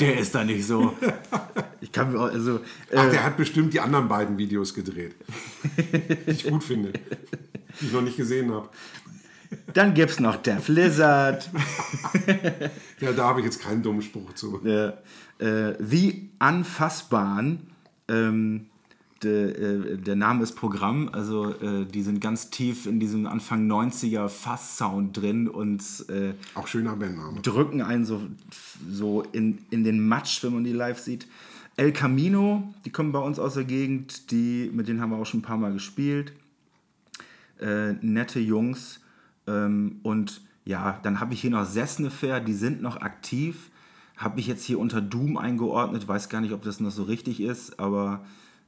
[0.00, 0.96] Der ist da nicht so.
[1.80, 2.60] Ich kann mir auch, also.
[2.96, 5.14] Ach, Äh, der hat bestimmt die anderen beiden Videos gedreht.
[6.26, 6.92] die ich gut finde.
[7.80, 8.68] Die ich noch nicht gesehen habe.
[9.72, 11.48] Dann gibt's noch Def Lizard.
[13.00, 14.60] Ja, da habe ich jetzt keinen dummen Spruch zu.
[14.64, 14.92] äh,
[15.38, 17.60] äh, The Unfassbaren.
[18.08, 18.66] Ähm,
[19.22, 23.66] de, äh, der Name ist Programm, also äh, die sind ganz tief in diesem Anfang
[23.70, 27.40] 90er Fass-Sound drin und äh, Auch schöner Bandname.
[27.40, 28.20] drücken einen so,
[28.88, 31.26] so in, in den Matsch, wenn man die live sieht.
[31.76, 35.26] El Camino, die kommen bei uns aus der Gegend, die, mit denen haben wir auch
[35.26, 36.32] schon ein paar Mal gespielt.
[37.60, 39.00] Äh, nette Jungs.
[39.46, 43.70] Ähm, und ja, dann habe ich hier noch Sessnefair, die sind noch aktiv.
[44.16, 47.40] Habe ich jetzt hier unter Doom eingeordnet, weiß gar nicht, ob das noch so richtig
[47.40, 48.24] ist, aber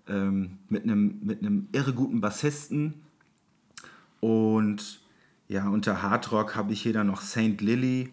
[0.09, 1.41] ähm, mit einem mit
[1.73, 2.95] irre guten Bassisten.
[4.21, 5.01] Und
[5.49, 8.11] ja, unter Hardrock habe ich hier dann noch Saint Lily,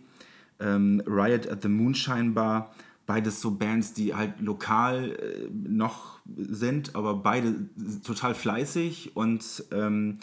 [0.59, 2.74] ähm, Riot at the Moonshine Bar.
[3.05, 7.68] Beides so Bands, die halt lokal äh, noch sind, aber beide
[8.05, 10.20] total fleißig und ähm,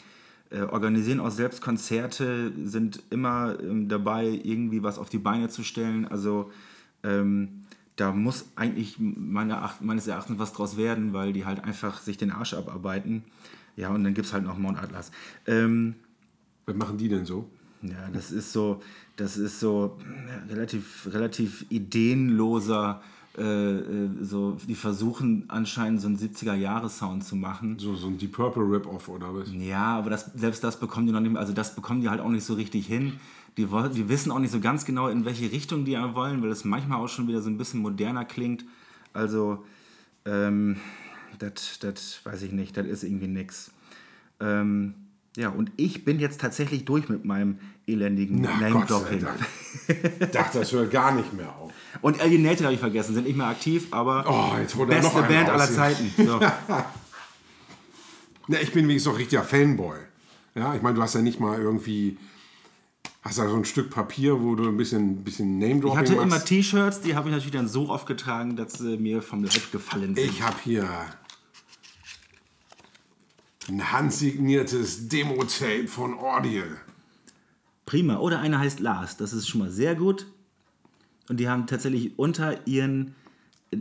[0.51, 5.63] äh, organisieren auch selbst Konzerte, sind immer ähm, dabei, irgendwie was auf die Beine zu
[5.63, 6.07] stellen.
[6.07, 6.51] Also
[7.03, 7.63] ähm,
[7.97, 12.17] da muss eigentlich meiner Acht- meines Erachtens was draus werden, weil die halt einfach sich
[12.17, 13.25] den Arsch abarbeiten.
[13.77, 15.11] Ja, und dann gibt es halt noch Mount Atlas.
[15.47, 15.95] Ähm,
[16.67, 17.49] Was machen die denn so?
[17.83, 18.83] ja, das ist so,
[19.17, 19.97] das ist so
[20.51, 23.03] relativ, relativ ideenloser.
[23.39, 27.79] Äh, äh, so, die versuchen anscheinend so einen 70er-Jahre-Sound zu machen.
[27.79, 29.53] So, so ein Deep Purple Rip-Off oder was?
[29.53, 32.21] Ja, aber das, selbst das bekommen die noch nicht mehr, also das bekommen die halt
[32.21, 33.21] auch nicht so richtig hin.
[33.57, 36.65] Die, die wissen auch nicht so ganz genau, in welche Richtung die wollen, weil es
[36.65, 38.65] manchmal auch schon wieder so ein bisschen moderner klingt.
[39.13, 39.65] Also,
[40.25, 40.77] ähm,
[41.39, 43.71] das das weiß ich nicht, das ist irgendwie nix.
[44.41, 44.95] Ähm,
[45.37, 49.25] ja, und ich bin jetzt tatsächlich durch mit meinem elendigen Name-Dropping.
[50.33, 51.73] Dachte, das hört gar nicht mehr auf.
[52.03, 55.49] Und Alienated habe ich vergessen, sind nicht mehr aktiv, aber Oh, jetzt er beste Band
[55.49, 55.71] aller.
[55.71, 56.13] Zeiten.
[56.17, 56.41] So.
[58.49, 59.99] Na, ich bin wenigstens auch richtiger Fanboy.
[60.57, 62.19] Ja, ich meine, du hast ja nicht mal irgendwie.
[63.23, 66.27] Hast ja so ein Stück Papier, wo du ein bisschen, bisschen Name-Dropping Ich hatte immer
[66.27, 66.49] machst.
[66.49, 70.15] T-Shirts, die habe ich natürlich dann so oft getragen, dass sie mir vom Leib gefallen
[70.15, 70.25] sind.
[70.25, 70.89] Ich habe hier
[73.69, 76.77] ein handsigniertes Demo-Tape von Audial.
[77.87, 78.19] Prima.
[78.19, 79.17] Oder einer heißt Lars.
[79.17, 80.27] Das ist schon mal sehr gut.
[81.29, 83.15] Und die haben tatsächlich unter ihren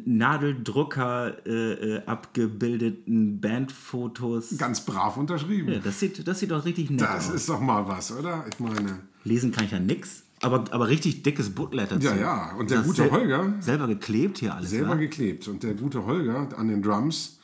[0.05, 4.57] Nadeldrucker äh, äh, abgebildeten Bandfotos.
[4.57, 5.71] Ganz brav unterschrieben.
[5.73, 7.34] Ja, das, sieht, das sieht doch richtig nett Das aus.
[7.36, 8.45] ist doch mal was, oder?
[8.51, 8.99] Ich meine.
[9.23, 10.23] Lesen kann ich ja nix.
[10.41, 12.05] Aber, aber richtig dickes Booklet dazu.
[12.07, 12.55] Ja, ja.
[12.57, 14.69] Und der Das gute sel- Holger, Selber geklebt hier alles.
[14.69, 14.95] selber wa?
[14.95, 15.47] geklebt.
[15.47, 17.39] Und der gute Holger an den Drums,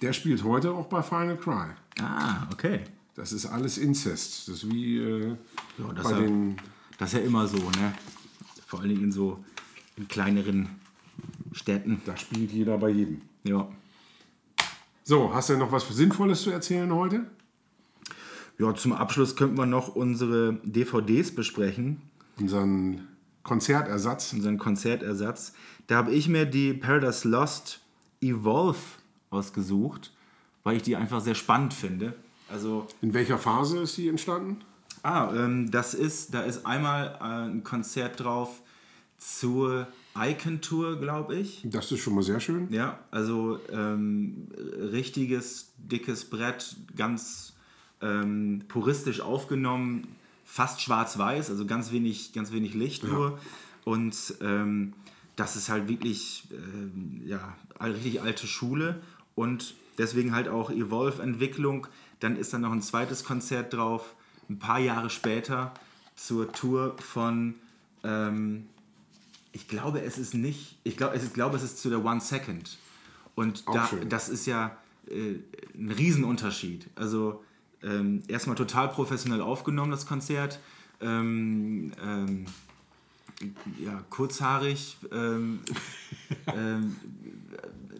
[0.00, 1.68] der spielt heute auch bei Final Cry.
[2.00, 2.80] Ah, okay.
[3.14, 4.48] Das ist alles Inzest.
[4.48, 5.36] Das ist wie äh,
[5.78, 6.56] Ja, das, bei ja, den.
[6.98, 7.92] das ist ja immer so, ne?
[8.66, 9.44] Vor allen Dingen in so
[9.96, 10.68] in kleineren
[11.52, 12.00] Städten.
[12.06, 13.20] Da spielt jeder bei jedem.
[13.42, 13.68] Ja.
[15.04, 17.26] So, hast du noch was Sinnvolles zu erzählen heute?
[18.58, 22.00] Ja, zum Abschluss könnten wir noch unsere DVDs besprechen,
[22.38, 23.08] Unseren
[23.42, 24.32] Konzertersatz.
[24.32, 25.52] unseren Konzertersatz.
[25.88, 27.80] Da habe ich mir die Paradise Lost
[28.20, 28.78] Evolve
[29.30, 30.12] ausgesucht,
[30.62, 32.14] weil ich die einfach sehr spannend finde.
[32.48, 34.58] Also In welcher Phase ist die entstanden?
[35.02, 38.60] Ah, ähm, das ist, da ist einmal äh, ein Konzert drauf
[39.16, 39.86] zur
[40.18, 41.62] Icon Tour, glaube ich.
[41.64, 42.70] Das ist schon mal sehr schön.
[42.72, 44.48] Ja, also ähm,
[44.92, 47.54] richtiges, dickes Brett, ganz
[48.02, 50.08] ähm, puristisch aufgenommen,
[50.44, 53.38] fast schwarz-weiß, also ganz wenig, ganz wenig Licht nur.
[53.84, 54.94] Und ähm,
[55.36, 59.00] das ist halt wirklich ähm, ja, richtig alte Schule
[59.34, 61.86] und deswegen halt auch Evolve-Entwicklung.
[62.20, 64.14] Dann ist dann noch ein zweites Konzert drauf,
[64.48, 65.72] ein paar Jahre später
[66.16, 67.54] zur Tour von
[68.04, 68.66] ähm,
[69.52, 72.20] ich glaube, es ist nicht, ich glaube, es ist, glaube, es ist zu der One
[72.20, 72.78] Second.
[73.34, 74.76] Und da, das ist ja
[75.08, 75.34] äh,
[75.74, 76.88] ein Riesenunterschied.
[76.94, 77.42] Also
[77.82, 80.60] ähm, erstmal total professionell aufgenommen, das Konzert.
[81.00, 82.46] Ähm, ähm,
[83.78, 84.96] ja, kurzhaarig.
[85.12, 85.60] Ähm,
[86.46, 86.96] ähm,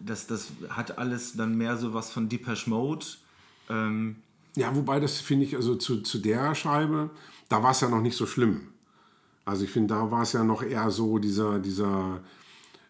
[0.05, 3.05] das, das hat alles dann mehr so was von Depeche Mode.
[3.69, 4.17] Ähm,
[4.55, 7.09] Ja, wobei das finde ich, also zu, zu der Scheibe,
[7.49, 8.69] da war es ja noch nicht so schlimm.
[9.45, 12.21] Also ich finde, da war es ja noch eher so dieser, dieser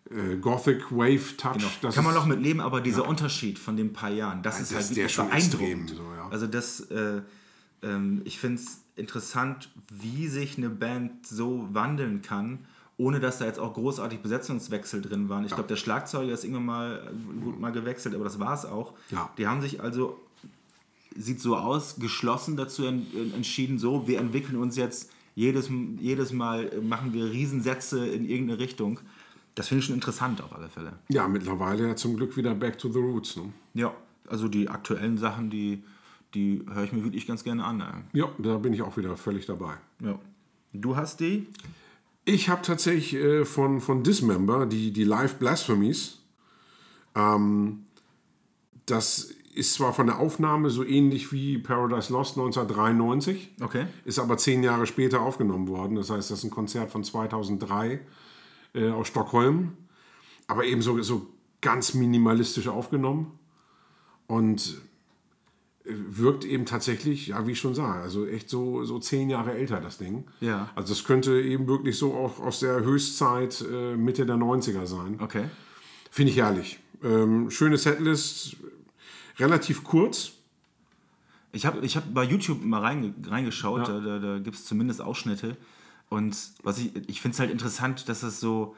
[0.09, 1.53] äh, Gothic Wave Touch.
[1.53, 1.67] Genau.
[1.81, 4.71] Das Kann man noch mit leben, aber dieser Unterschied von den paar Jahren, das ist
[4.71, 5.91] das halt ist der schon beeindruckend.
[5.91, 6.27] extrem, so, ja.
[6.29, 7.21] Also das, äh,
[7.83, 12.59] ähm, ich finde es interessant, wie sich eine Band so wandeln kann,
[12.97, 15.45] ohne dass da jetzt auch großartig Besetzungswechsel drin waren.
[15.45, 17.11] Ich glaube, der Schlagzeuger ist irgendwann mal,
[17.43, 18.93] gut mal gewechselt, aber das war es auch.
[19.09, 19.29] Ja.
[19.37, 20.19] Die haben sich also,
[21.15, 25.69] sieht so aus, geschlossen dazu en entschieden, so, wir entwickeln uns jetzt jedes,
[25.99, 28.99] jedes Mal, äh, machen wir Riesensätze in irgendeine Richtung.
[29.55, 30.93] Das finde ich schon interessant auf alle Fälle.
[31.09, 33.37] Ja, mittlerweile ja zum Glück wieder Back to the Roots.
[33.37, 33.51] Ne?
[33.73, 33.93] Ja,
[34.27, 35.83] also die aktuellen Sachen, die,
[36.33, 37.83] die höre ich mir wirklich ganz gerne an.
[38.13, 39.73] Ja, da bin ich auch wieder völlig dabei.
[39.99, 40.17] Ja.
[40.73, 41.47] Du hast die?
[42.23, 46.19] Ich habe tatsächlich äh, von, von Dismember die, die Live Blasphemies.
[47.15, 47.85] Ähm,
[48.85, 53.85] das ist zwar von der Aufnahme so ähnlich wie Paradise Lost 1993, Okay.
[54.05, 55.95] ist aber zehn Jahre später aufgenommen worden.
[55.95, 57.99] Das heißt, das ist ein Konzert von 2003
[58.73, 59.73] äh, aus Stockholm,
[60.47, 61.27] aber eben so, so
[61.59, 63.37] ganz minimalistisch aufgenommen
[64.27, 64.81] und
[65.83, 69.79] wirkt eben tatsächlich, ja, wie ich schon sage, also echt so, so zehn Jahre älter,
[69.79, 70.25] das Ding.
[70.39, 70.69] Ja.
[70.75, 75.19] Also es könnte eben wirklich so auch aus der Höchstzeit äh, Mitte der 90er sein.
[75.19, 75.45] Okay.
[76.11, 76.79] Finde ich herrlich.
[77.03, 78.57] Ähm, schöne Setlist,
[79.39, 80.33] relativ kurz.
[81.51, 85.01] Ich habe ich hab bei YouTube mal reinge reingeschaut, da, da, da gibt es zumindest
[85.01, 85.57] Ausschnitte.
[86.09, 88.75] Und was ich, ich finde es halt interessant, dass das so.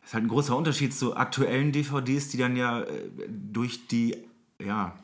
[0.00, 4.16] Das ist halt ein großer Unterschied zu aktuellen DVDs, die dann ja äh, durch die,
[4.58, 4.96] ja,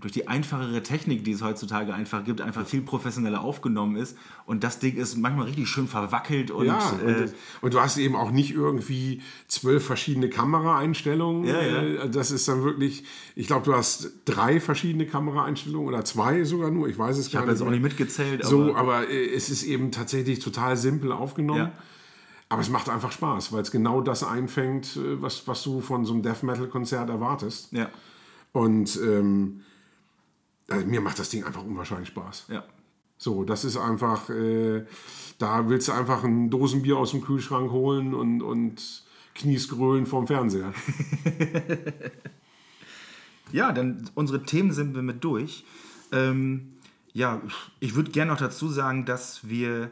[0.00, 4.16] durch die einfachere Technik, die es heutzutage einfach gibt, einfach viel professioneller aufgenommen ist.
[4.44, 7.96] Und das Ding ist manchmal richtig schön verwackelt und, Ja, äh, und, und du hast
[7.98, 11.44] eben auch nicht irgendwie zwölf verschiedene Kameraeinstellungen.
[11.44, 11.82] Ja, ja.
[12.04, 13.04] Äh, Das ist dann wirklich,
[13.36, 16.88] ich glaube, du hast drei verschiedene Kameraeinstellungen oder zwei sogar nur.
[16.88, 17.60] Ich weiß es ich gar habe nicht.
[17.60, 17.80] jetzt auch mehr.
[17.80, 21.58] nicht mitgezählt, So, aber aber äh, es ist eben tatsächlich total simpel aufgenommen.
[21.60, 21.72] Ja.
[22.48, 26.04] Aber es macht einfach Spaß, weil es genau das einfängt, äh, was, was du von
[26.04, 27.72] so einem Death Metal-Konzert erwartest.
[27.72, 27.88] ja,
[28.52, 29.62] Und ähm,
[30.68, 32.46] also mir macht das Ding einfach unwahrscheinlich Spaß.
[32.48, 32.64] ja.
[33.18, 34.84] So, das ist einfach, äh,
[35.38, 39.04] da willst du einfach ein Dosenbier aus dem Kühlschrank holen und, und
[39.36, 40.72] kniest grölen vorm Fernseher.
[43.52, 45.64] Ja, dann unsere Themen sind wir mit durch.
[46.10, 46.72] Ähm,
[47.12, 47.42] ja,
[47.80, 49.90] ich würde gerne noch dazu sagen, dass wir,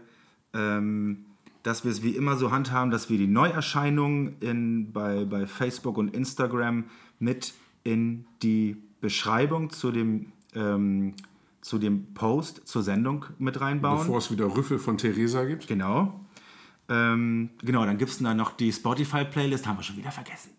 [0.55, 1.27] ähm,
[1.63, 5.99] dass wir es wie immer so handhaben, dass wir die Neuerscheinungen in, bei, bei Facebook
[5.99, 6.85] und Instagram
[7.19, 7.53] mit
[7.85, 11.15] in die Beschreibung zu dem, ähm,
[11.61, 13.99] zu dem Post zur Sendung mit reinbauen.
[13.99, 15.67] Bevor es wieder Rüffel von Theresa gibt.
[15.67, 16.21] Genau.
[16.89, 20.51] Ähm, genau, dann gibt es dann noch die Spotify-Playlist, haben wir schon wieder vergessen.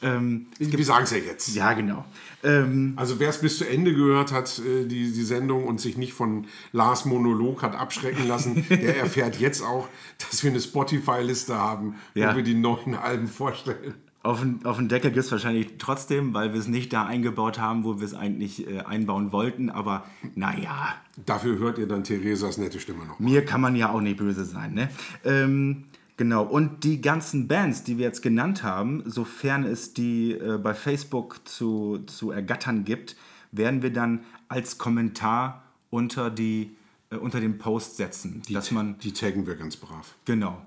[0.00, 1.54] Ähm, Wir sagen es ja jetzt.
[1.54, 2.04] ja, genau.
[2.42, 5.96] Ähm, Also wer es bis zu Ende gehört hat, äh, die, die Sendung und sich
[5.96, 11.54] nicht von Lars Monolog hat abschrecken lassen, der erfährt jetzt auch, dass wir eine Spotify-Liste
[11.56, 12.32] haben, Ja.
[12.32, 13.94] wo wir die neuen Alben vorstellen.
[14.24, 17.58] Auf den, auf den Deckel gibt es wahrscheinlich trotzdem, weil wir es nicht da eingebaut
[17.58, 19.68] haben, wo wir es eigentlich äh, einbauen wollten.
[19.68, 20.04] Aber
[20.36, 20.94] naja,
[21.26, 23.18] Dafür hört ihr dann Theresas nette Stimme noch.
[23.18, 24.74] mir kann man ja auch nicht böse sein.
[24.74, 24.88] Ne?
[25.24, 25.84] Ähm,
[26.16, 30.74] genau, und die ganzen Bands, die wir jetzt genannt haben, sofern es die äh, bei
[30.74, 33.16] Facebook zu, zu ergattern gibt,
[33.50, 36.76] werden wir dann als Kommentar unter, die,
[37.10, 38.42] äh, unter den Post setzen.
[38.50, 40.14] dass man Die taggen wir ganz brav.
[40.24, 40.62] Genau.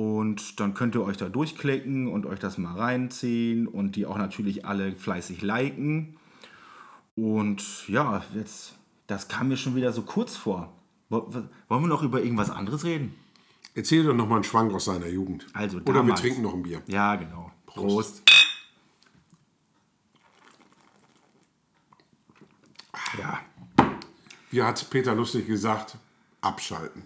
[0.00, 4.16] Und dann könnt ihr euch da durchklicken und euch das mal reinziehen und die auch
[4.16, 6.16] natürlich alle fleißig liken.
[7.16, 8.76] Und ja, jetzt,
[9.08, 10.72] das kam mir schon wieder so kurz vor.
[11.10, 13.14] Wo- wo- Wollen wir noch über irgendwas anderes reden?
[13.74, 15.46] Erzähl doch noch mal einen Schwank aus seiner Jugend.
[15.52, 16.20] Also Oder wir damals.
[16.22, 16.80] trinken noch ein Bier.
[16.86, 17.52] Ja, genau.
[17.66, 18.24] Prost.
[18.24, 18.30] Prost.
[23.18, 23.40] Ja.
[24.50, 25.98] wie hat Peter lustig gesagt,
[26.40, 27.02] abschalten.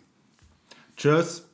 [0.97, 1.47] Tschüss.